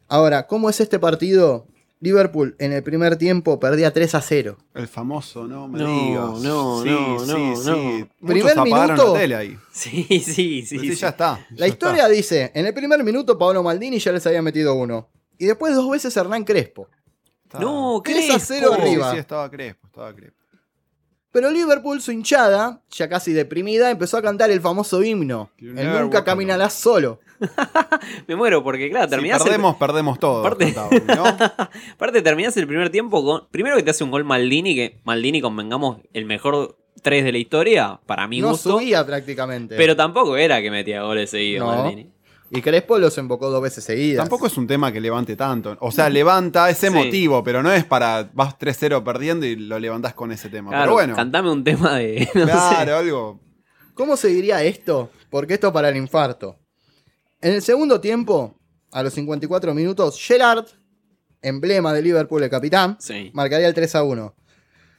Ahora, 0.06 0.46
¿cómo 0.46 0.68
es 0.68 0.80
este 0.80 0.98
partido? 0.98 1.66
Liverpool 2.00 2.54
en 2.58 2.72
el 2.72 2.82
primer 2.82 3.16
tiempo 3.16 3.58
perdía 3.58 3.92
3 3.92 4.14
a 4.14 4.20
0. 4.20 4.56
El 4.74 4.86
famoso, 4.88 5.46
no 5.48 5.66
me 5.66 5.78
No, 5.80 5.86
digas. 5.88 6.24
no, 6.40 6.82
sí, 6.82 6.88
no, 6.90 7.18
sí, 7.18 7.32
no, 7.32 7.56
sí. 7.56 7.70
no. 7.70 7.76
Muchos 8.20 8.52
Primer 8.52 8.56
minuto. 8.62 9.12
la 9.14 9.18
tele 9.20 9.34
ahí. 9.34 9.58
Sí, 9.72 10.04
sí, 10.08 10.20
sí. 10.20 10.66
Sí, 10.66 10.78
sí. 10.78 10.94
ya 10.94 11.08
está. 11.08 11.46
La 11.50 11.66
ya 11.66 11.66
historia 11.66 12.08
dice, 12.08 12.52
en 12.54 12.66
el 12.66 12.74
primer 12.74 13.02
minuto 13.02 13.36
Paolo 13.36 13.62
Maldini 13.62 13.98
ya 13.98 14.12
les 14.12 14.26
había 14.26 14.42
metido 14.42 14.74
uno. 14.74 15.08
Y 15.38 15.46
después 15.46 15.74
dos 15.74 15.90
veces 15.90 16.16
Hernán 16.16 16.44
Crespo. 16.44 16.88
está. 17.44 17.58
No, 17.58 18.00
3 18.04 18.16
a 18.16 18.32
Crespo. 18.34 18.44
0 18.46 18.70
Sí, 18.76 18.80
arriba. 18.82 19.12
Sí, 19.12 19.18
estaba 19.18 19.50
Crespo, 19.50 19.86
estaba 19.88 20.14
Crespo. 20.14 20.38
Pero 21.30 21.50
Liverpool, 21.50 22.00
su 22.00 22.10
hinchada, 22.10 22.82
ya 22.90 23.08
casi 23.08 23.32
deprimida, 23.32 23.90
empezó 23.90 24.16
a 24.16 24.22
cantar 24.22 24.50
el 24.50 24.60
famoso 24.60 25.02
himno. 25.02 25.50
You 25.58 25.76
El 25.76 25.92
nunca 26.00 26.24
caminarás 26.24 26.72
solo. 26.72 27.20
Me 28.26 28.36
muero 28.36 28.62
porque, 28.62 28.90
claro, 28.90 29.06
Si 29.06 29.10
terminás, 29.10 29.40
el, 29.40 29.44
perdemos, 29.44 29.76
perdemos 29.76 30.18
todo. 30.18 30.40
Aparte- 30.46 30.74
¿no? 31.06 31.24
aparte 31.94 32.22
terminás 32.22 32.56
el 32.56 32.66
primer 32.66 32.90
tiempo 32.90 33.24
con... 33.24 33.48
Primero 33.50 33.76
que 33.76 33.82
te 33.82 33.90
hace 33.90 34.04
un 34.04 34.10
gol 34.10 34.24
Maldini, 34.24 34.74
que 34.74 35.00
Maldini, 35.04 35.40
convengamos, 35.40 35.98
el 36.12 36.24
mejor 36.24 36.76
3 37.02 37.24
de 37.24 37.32
la 37.32 37.38
historia, 37.38 38.00
para 38.06 38.26
mi 38.26 38.40
no 38.40 38.50
gusto. 38.50 38.78
subía 38.78 39.04
prácticamente. 39.06 39.76
Pero 39.76 39.94
tampoco 39.96 40.36
era 40.36 40.60
que 40.60 40.70
metía 40.70 41.02
goles 41.02 41.30
seguidos 41.30 41.66
No. 41.68 41.82
Maldini. 41.84 42.10
Y 42.50 42.62
Crespo 42.62 42.98
los 42.98 43.16
embocó 43.18 43.50
dos 43.50 43.60
veces 43.60 43.84
seguidas. 43.84 44.24
Tampoco 44.24 44.46
es 44.46 44.56
un 44.56 44.66
tema 44.66 44.90
que 44.90 45.02
levante 45.02 45.36
tanto. 45.36 45.76
O 45.80 45.90
sea, 45.92 46.08
levanta 46.08 46.70
ese 46.70 46.88
Sí. 46.88 46.94
motivo, 46.94 47.44
pero 47.44 47.62
no 47.62 47.70
es 47.70 47.84
para 47.84 48.30
vas 48.32 48.58
3-0 48.58 49.04
perdiendo 49.04 49.44
y 49.44 49.54
lo 49.54 49.78
levantás 49.78 50.14
con 50.14 50.32
ese 50.32 50.48
tema. 50.48 50.70
Claro, 50.70 50.84
pero 50.84 50.92
bueno, 50.94 51.14
cantame 51.14 51.50
un 51.50 51.62
tema 51.62 51.96
de... 51.96 52.26
no 52.34 52.46
sé. 52.46 52.50
claro, 52.50 52.96
algo. 52.96 53.40
¿Cómo 53.92 54.16
seguiría 54.16 54.62
esto? 54.62 55.10
Porque 55.28 55.54
esto 55.54 55.70
para 55.74 55.90
el 55.90 55.96
infarto. 55.98 56.56
En 57.40 57.52
el 57.54 57.62
segundo 57.62 58.00
tiempo, 58.00 58.58
a 58.90 59.02
los 59.02 59.12
54 59.14 59.74
minutos, 59.74 60.18
Gerard, 60.20 60.66
emblema 61.42 61.92
de 61.92 62.02
Liverpool, 62.02 62.42
el 62.42 62.50
capitán, 62.50 62.96
Sí. 63.00 63.30
marcaría 63.34 63.68
el 63.68 63.74
3 63.74 63.94
a 63.94 64.02
1. 64.02 64.34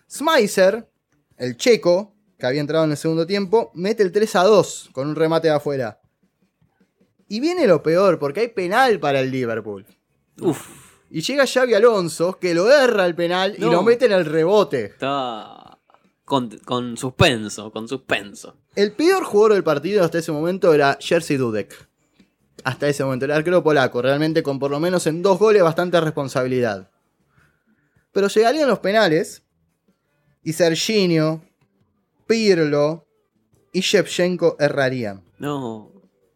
Smyser, 0.10 0.89
el 1.38 1.58
checo, 1.58 2.15
que 2.38 2.45
había 2.45 2.62
entrado 2.62 2.86
en 2.86 2.91
el 2.91 2.97
segundo 2.97 3.28
tiempo, 3.28 3.71
mete 3.73 4.04
el 4.04 4.12
3 4.12 4.36
a 4.38 4.43
2 4.43 4.89
con 4.93 5.08
un 5.08 5.15
remate 5.15 5.49
de 5.49 5.54
afuera. 5.56 5.99
Y 7.28 7.39
viene 7.41 7.67
lo 7.67 7.84
peor, 7.84 8.17
porque 8.17 8.39
hay 8.39 8.47
penal 8.47 8.99
para 8.99 9.19
el 9.19 9.30
Liverpool. 9.32 9.86
Uf, 10.41 10.67
Y 11.12 11.21
llega 11.21 11.45
Xavi 11.45 11.73
Alonso, 11.73 12.38
que 12.39 12.54
lo 12.54 12.71
erra 12.71 13.06
el 13.06 13.15
penal 13.15 13.56
y 13.58 13.62
lo 13.62 13.84
mete 13.84 14.06
en 14.06 14.13
el 14.13 14.25
rebote. 14.25 14.86
está 14.86 15.80
con, 16.23 16.49
con 16.60 16.95
suspenso, 16.97 17.71
con 17.71 17.88
suspenso. 17.88 18.56
El 18.75 18.91
peor 18.93 19.23
jugador 19.23 19.54
del 19.54 19.63
partido 19.63 20.04
hasta 20.04 20.19
ese 20.19 20.32
momento 20.32 20.73
era 20.73 20.97
Jerzy 21.02 21.36
Dudek. 21.38 21.88
Hasta 22.63 22.88
ese 22.88 23.04
momento, 23.04 23.26
el 23.26 23.32
arquero 23.32 23.63
polaco, 23.63 24.02
realmente 24.02 24.43
con 24.43 24.60
por 24.60 24.72
lo 24.72 24.80
menos 24.80 25.06
en 25.08 25.22
dos 25.22 25.39
goles 25.39 25.63
bastante 25.63 26.00
responsabilidad. 26.02 26.89
Pero 28.12 28.28
llegarían 28.28 28.67
los 28.67 28.80
penales 28.80 29.43
y 30.43 30.54
Serginho, 30.54 31.41
Pirlo 32.28 33.06
y 33.72 33.82
Shevchenko 33.82 34.56
errarían. 34.60 35.22
No, 35.38 35.91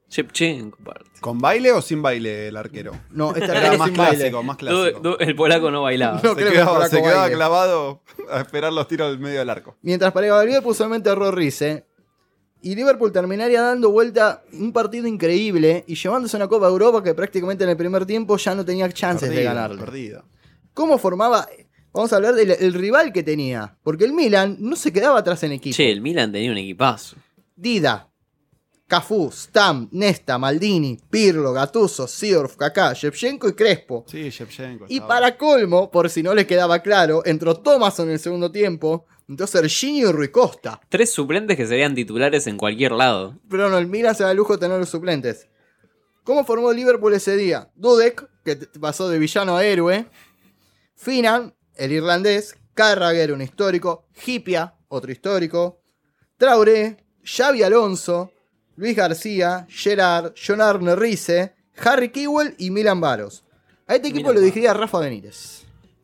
Shevchenko. 0.09 0.77
¿Con 1.19 1.39
baile 1.39 1.71
o 1.71 1.81
sin 1.81 2.01
baile 2.01 2.47
el 2.49 2.57
arquero? 2.57 2.91
No, 3.12 3.36
esta 3.36 3.57
Era 3.57 3.77
más 3.77 3.91
clásico, 3.91 4.43
más 4.43 4.57
clásico. 4.57 4.99
du- 4.99 5.17
el 5.19 5.36
polaco 5.36 5.71
no 5.71 5.81
bailaba. 5.83 6.19
No. 6.23 6.29
se 6.31 6.36
creo 6.36 6.47
que 6.47 6.53
quedaba, 6.53 6.89
se 6.89 7.01
clavado 7.01 8.01
a 8.29 8.41
esperar 8.41 8.73
los 8.73 8.88
tiros 8.88 9.09
del 9.09 9.19
medio 9.19 9.39
del 9.39 9.49
arco. 9.49 9.75
Mientras 9.81 10.12
para 10.12 10.41
el 10.41 10.47
Liverpool 10.47 10.75
solamente 10.75 11.09
erró 11.09 11.31
Rice. 11.31 11.86
Y 12.65 12.76
Liverpool 12.76 13.12
terminaría 13.12 13.62
dando 13.62 13.91
vuelta 13.91 14.41
un 14.54 14.71
partido 14.71 15.06
increíble 15.06 15.84
y 15.86 15.95
llevándose 15.95 16.38
una 16.38 16.47
Copa 16.47 16.67
de 16.67 16.71
Europa 16.71 17.04
que 17.04 17.13
prácticamente 17.13 17.65
en 17.65 17.69
el 17.71 17.78
primer 17.78 18.06
tiempo 18.06 18.38
ya 18.38 18.56
no 18.56 18.63
tenía 18.63 18.89
chances 18.89 19.28
de 19.30 19.36
Perdida, 19.36 19.54
ganarle. 19.54 19.80
Perdida. 19.84 20.23
cómo 20.73 20.97
formaba. 20.97 21.47
Vamos 21.91 22.12
a 22.12 22.15
hablar 22.15 22.34
del 22.36 22.52
el 22.52 22.73
rival 22.73 23.12
que 23.13 23.21
tenía. 23.21 23.78
Porque 23.84 24.06
el 24.06 24.13
Milan 24.13 24.56
no 24.60 24.76
se 24.76 24.91
quedaba 24.93 25.19
atrás 25.19 25.43
en 25.43 25.52
equipo. 25.52 25.76
Che, 25.76 25.91
el 25.91 26.02
Milan 26.02 26.32
tenía 26.32 26.52
un 26.52 26.58
equipazo. 26.58 27.17
Dida, 27.56 28.10
Cafú, 28.88 29.30
Stam, 29.32 29.89
Nesta, 29.91 30.38
Maldini, 30.38 30.97
Pirlo, 31.10 31.52
Gattuso, 31.54 32.08
Seedorf, 32.08 32.56
Kaká, 32.56 32.93
Shevchenko 32.93 33.49
y 33.49 33.54
Crespo. 33.54 34.06
Sí, 34.08 34.30
Shevchenko. 34.30 34.86
Y 34.89 34.95
estaba- 34.95 35.08
para 35.10 35.38
colmo, 35.38 35.91
por 35.91 36.10
si 36.10 36.23
no 36.23 36.34
les 36.34 36.45
quedaba 36.47 36.80
claro, 36.80 37.23
entró 37.26 37.56
Thomason 37.56 38.08
en 38.08 38.13
el 38.13 38.19
segundo 38.19 38.52
tiempo. 38.52 39.06
Entonces 39.27 39.59
Serginho 39.59 40.09
y 40.09 40.12
Rui 40.12 40.29
Costa. 40.29 40.81
Tres 40.89 41.12
suplentes 41.12 41.55
que 41.57 41.65
serían 41.65 41.95
titulares 41.95 42.47
en 42.47 42.57
cualquier 42.57 42.91
lado. 42.91 43.39
Pero 43.49 43.69
no, 43.69 43.77
el 43.77 43.88
Milan 43.88 44.15
se 44.15 44.23
da 44.23 44.31
el 44.31 44.38
lujo 44.38 44.53
de 44.53 44.59
tener 44.59 44.79
los 44.79 44.89
suplentes. 44.89 45.47
¿Cómo 46.23 46.45
formó 46.45 46.71
Liverpool 46.71 47.13
ese 47.13 47.36
día? 47.36 47.69
Dudek, 47.75 48.27
que 48.43 48.55
pasó 48.79 49.09
de 49.09 49.19
villano 49.19 49.57
a 49.57 49.63
héroe. 49.63 50.05
Finan, 50.95 51.53
el 51.75 51.91
irlandés. 51.91 52.55
Carragher, 52.73 53.31
un 53.31 53.41
histórico. 53.41 54.07
Hipia, 54.25 54.75
otro 54.88 55.12
histórico. 55.12 55.81
Traoré, 56.38 56.97
Xavi 57.23 57.63
Alonso, 57.63 58.31
Luis 58.75 58.95
García, 58.95 59.67
Gerard, 59.69 60.33
John 60.36 60.62
Arne 60.62 60.95
Rice, 60.95 61.53
Harry 61.77 62.09
Kewell 62.09 62.55
y 62.57 62.71
Milan 62.71 62.99
Baros. 62.99 63.43
A 63.88 63.95
este 63.95 64.07
equipo 64.07 64.29
Milan 64.29 64.36
lo 64.36 64.41
dirigía 64.41 64.73
Rafa 64.73 64.99
Benítez. 64.99 65.62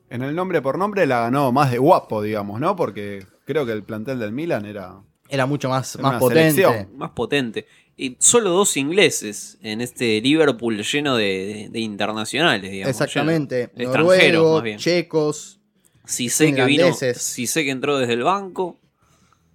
En 0.10 0.24
el 0.24 0.36
nombre 0.36 0.62
por 0.62 0.78
nombre 0.78 1.06
la 1.06 1.22
ganó 1.22 1.52
más 1.52 1.72
de 1.72 1.78
guapo, 1.78 2.22
digamos, 2.22 2.60
¿no? 2.60 2.76
Porque 2.76 3.26
creo 3.46 3.66
que 3.66 3.72
el 3.72 3.84
plantel 3.84 4.20
del 4.20 4.32
Milan 4.32 4.66
era. 4.66 5.02
Era 5.28 5.46
mucho 5.46 5.70
más, 5.70 5.94
Era 5.96 6.02
más 6.04 6.12
una 6.14 6.20
potente. 6.20 6.62
selección. 6.64 6.98
Más 6.98 7.12
potente. 7.12 7.68
Y 7.96 8.16
solo 8.20 8.50
dos 8.52 8.78
ingleses 8.78 9.58
en 9.62 9.82
este 9.82 10.22
Liverpool 10.22 10.82
lleno 10.82 11.16
de, 11.18 11.68
de 11.70 11.80
internacionales, 11.80 12.72
digamos. 12.72 12.90
Exactamente. 12.90 13.70
lleno 13.76 14.54
más 14.54 14.64
bien. 14.64 14.78
checos, 14.80 15.60
Si 16.06 16.30
sé 16.30 16.54
que 16.56 16.64
vino, 16.66 16.94
si 16.94 17.46
sé 17.46 17.64
que 17.64 17.72
entró 17.72 17.98
desde 18.00 18.14
el 18.14 18.24
banco. 18.24 18.78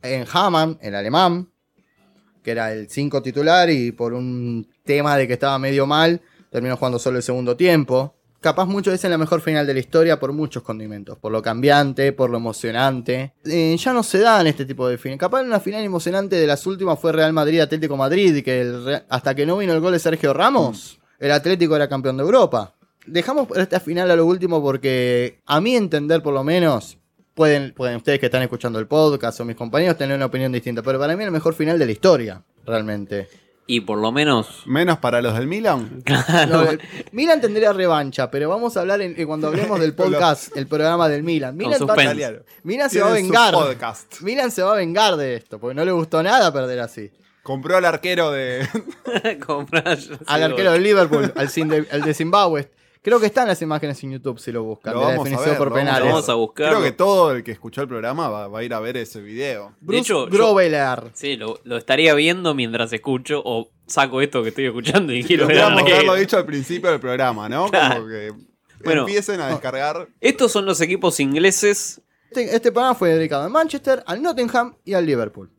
en 0.02 0.26
Hamann, 0.30 0.78
el 0.82 0.94
alemán, 0.94 1.48
que 2.42 2.50
era 2.50 2.72
el 2.72 2.88
5 2.90 3.22
titular 3.22 3.70
y 3.70 3.90
por 3.90 4.12
un 4.12 4.68
tema 4.84 5.16
de 5.16 5.26
que 5.26 5.32
estaba 5.32 5.58
medio 5.58 5.86
mal, 5.86 6.20
terminó 6.50 6.76
jugando 6.76 6.98
solo 6.98 7.16
el 7.16 7.22
segundo 7.22 7.56
tiempo. 7.56 8.14
Capaz 8.44 8.66
mucho 8.66 8.92
es 8.92 9.02
en 9.02 9.10
la 9.10 9.16
mejor 9.16 9.40
final 9.40 9.66
de 9.66 9.72
la 9.72 9.80
historia 9.80 10.20
por 10.20 10.34
muchos 10.34 10.62
condimentos, 10.62 11.16
por 11.16 11.32
lo 11.32 11.40
cambiante, 11.40 12.12
por 12.12 12.28
lo 12.28 12.36
emocionante. 12.36 13.32
Eh, 13.42 13.74
ya 13.78 13.94
no 13.94 14.02
se 14.02 14.18
dan 14.18 14.46
este 14.46 14.66
tipo 14.66 14.86
de 14.86 14.98
finales. 14.98 15.18
Capaz 15.18 15.40
una 15.40 15.60
final 15.60 15.82
emocionante 15.82 16.36
de 16.36 16.46
las 16.46 16.66
últimas 16.66 16.98
fue 16.98 17.12
Real 17.12 17.32
Madrid-Atlético 17.32 17.96
Madrid, 17.96 18.44
que 18.44 18.60
el 18.60 19.02
hasta 19.08 19.34
que 19.34 19.46
no 19.46 19.56
vino 19.56 19.72
el 19.72 19.80
gol 19.80 19.94
de 19.94 19.98
Sergio 19.98 20.34
Ramos, 20.34 21.00
el 21.18 21.32
Atlético 21.32 21.74
era 21.74 21.88
campeón 21.88 22.18
de 22.18 22.22
Europa. 22.22 22.74
Dejamos 23.06 23.48
esta 23.56 23.80
final 23.80 24.10
a 24.10 24.16
lo 24.16 24.26
último 24.26 24.62
porque, 24.62 25.40
a 25.46 25.62
mi 25.62 25.74
entender 25.74 26.22
por 26.22 26.34
lo 26.34 26.44
menos, 26.44 26.98
pueden, 27.32 27.72
pueden 27.72 27.96
ustedes 27.96 28.18
que 28.18 28.26
están 28.26 28.42
escuchando 28.42 28.78
el 28.78 28.86
podcast 28.86 29.40
o 29.40 29.46
mis 29.46 29.56
compañeros 29.56 29.96
tener 29.96 30.16
una 30.16 30.26
opinión 30.26 30.52
distinta, 30.52 30.82
pero 30.82 30.98
para 30.98 31.16
mí 31.16 31.22
es 31.22 31.28
el 31.28 31.32
mejor 31.32 31.54
final 31.54 31.78
de 31.78 31.86
la 31.86 31.92
historia, 31.92 32.42
realmente. 32.66 33.26
Y 33.66 33.80
por 33.80 33.98
lo 33.98 34.12
menos. 34.12 34.62
Menos 34.66 34.98
para 34.98 35.22
los 35.22 35.34
del 35.34 35.46
Milan. 35.46 36.02
No, 36.48 36.62
el- 36.62 36.80
Milan 37.12 37.40
tendría 37.40 37.72
revancha, 37.72 38.30
pero 38.30 38.48
vamos 38.50 38.76
a 38.76 38.80
hablar 38.80 39.00
en- 39.00 39.18
en 39.18 39.26
cuando 39.26 39.46
hablemos 39.48 39.80
del 39.80 39.94
podcast, 39.96 40.54
el 40.56 40.66
programa 40.66 41.08
del 41.08 41.22
Milan. 41.22 41.56
Milan, 41.56 41.78
suspense. 41.78 42.42
Milan 42.62 42.90
se 42.90 43.00
va 43.00 43.08
a 43.08 43.12
vengar. 43.12 43.54
podcast. 43.54 44.20
Milan 44.20 44.50
se 44.50 44.62
va 44.62 44.72
a 44.72 44.76
vengar 44.76 45.16
de 45.16 45.36
esto, 45.36 45.58
porque 45.58 45.74
no 45.74 45.84
le 45.84 45.92
gustó 45.92 46.22
nada 46.22 46.52
perder 46.52 46.80
así. 46.80 47.10
Compró 47.42 47.76
al 47.78 47.84
arquero 47.86 48.30
de. 48.32 48.66
comprar- 49.46 49.98
Al 50.26 50.42
arquero 50.42 50.72
del 50.72 50.82
Liverpool, 50.82 51.32
al, 51.36 51.48
de, 51.48 51.86
al 51.90 52.02
de 52.02 52.14
Zimbabue. 52.14 52.70
Creo 53.04 53.20
que 53.20 53.26
están 53.26 53.46
las 53.46 53.60
imágenes 53.60 54.02
en 54.02 54.12
YouTube 54.12 54.38
si 54.40 54.50
lo 54.50 54.62
buscan, 54.64 54.94
Lo 54.94 55.00
de 55.00 55.04
la 55.04 55.10
vamos 55.10 55.26
a 55.26 55.28
definición 55.28 55.50
ver, 55.50 55.58
por 55.58 55.68
lo 55.68 55.74
vamos 55.74 55.82
a 55.82 55.84
penales. 55.84 56.04
ver. 56.04 56.12
Vamos 56.14 56.28
a 56.30 56.34
buscarlo. 56.34 56.72
Creo 56.78 56.82
que 56.84 56.92
todo 56.92 57.32
el 57.32 57.44
que 57.44 57.52
escuchó 57.52 57.82
el 57.82 57.88
programa 57.88 58.28
va, 58.30 58.48
va 58.48 58.58
a 58.60 58.64
ir 58.64 58.72
a 58.72 58.80
ver 58.80 58.96
ese 58.96 59.20
video. 59.20 59.74
Bruce 59.80 60.00
hecho, 60.00 60.24
yo- 60.26 60.30
Groveler. 60.30 61.10
Sí, 61.12 61.36
lo, 61.36 61.60
lo 61.64 61.76
estaría 61.76 62.14
viendo 62.14 62.54
mientras 62.54 62.90
escucho 62.94 63.42
o 63.44 63.68
saco 63.86 64.22
esto 64.22 64.42
que 64.42 64.48
estoy 64.48 64.64
escuchando 64.64 65.12
y 65.12 65.22
quiero 65.22 65.46
ver 65.46 65.56
que 65.58 65.62
haberlo 65.92 66.14
dicho 66.14 66.38
al 66.38 66.46
principio 66.46 66.90
del 66.90 66.98
programa, 67.00 67.46
¿no? 67.48 67.68
Claro. 67.68 67.96
Como 67.96 68.08
que 68.08 68.32
Bueno. 68.82 69.00
empiecen 69.02 69.38
a 69.42 69.48
descargar. 69.48 70.08
Estos 70.22 70.50
son 70.50 70.64
los 70.64 70.80
equipos 70.80 71.20
ingleses. 71.20 72.00
Este, 72.30 72.56
este 72.56 72.72
programa 72.72 72.94
fue 72.94 73.10
dedicado 73.14 73.44
al 73.44 73.50
Manchester, 73.50 74.02
al 74.06 74.22
Nottingham 74.22 74.76
y 74.84 74.94
al 74.94 75.04
Liverpool. 75.04 75.50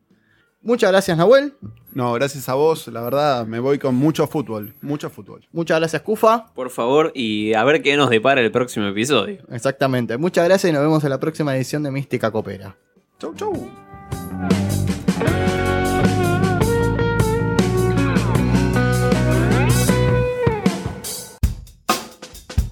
Muchas 0.66 0.92
gracias, 0.92 1.16
Nahuel. 1.16 1.54
No, 1.94 2.14
gracias 2.14 2.50
a 2.50 2.56
vos, 2.56 2.88
la 2.88 3.02
verdad, 3.02 3.46
me 3.46 3.60
voy 3.60 3.78
con 3.78 3.94
mucho 3.94 4.26
fútbol. 4.26 4.74
Mucho 4.82 5.12
fútbol. 5.12 5.48
Muchas 5.52 5.80
gracias, 5.80 6.02
Kufa. 6.02 6.48
Por 6.56 6.72
favor, 6.72 7.12
y 7.14 7.54
a 7.54 7.64
ver 7.64 7.84
qué 7.84 7.96
nos 7.96 8.10
depara 8.10 8.42
el 8.42 8.52
próximo 8.52 8.88
episodio. 8.88 9.44
Exactamente. 9.52 10.18
Muchas 10.18 10.44
gracias 10.44 10.72
y 10.72 10.74
nos 10.74 10.82
vemos 10.82 11.04
en 11.04 11.12
la 11.12 11.20
próxima 11.20 11.56
edición 11.56 11.84
de 11.84 11.92
Mística 11.92 12.32
Copera. 12.32 12.76
Chau, 13.20 13.36
chau. 13.36 13.54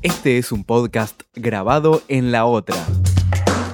Este 0.02 0.40
es 0.40 0.52
un 0.52 0.64
podcast 0.64 1.22
grabado 1.36 2.02
en 2.08 2.32
la 2.32 2.46
otra. 2.46 2.76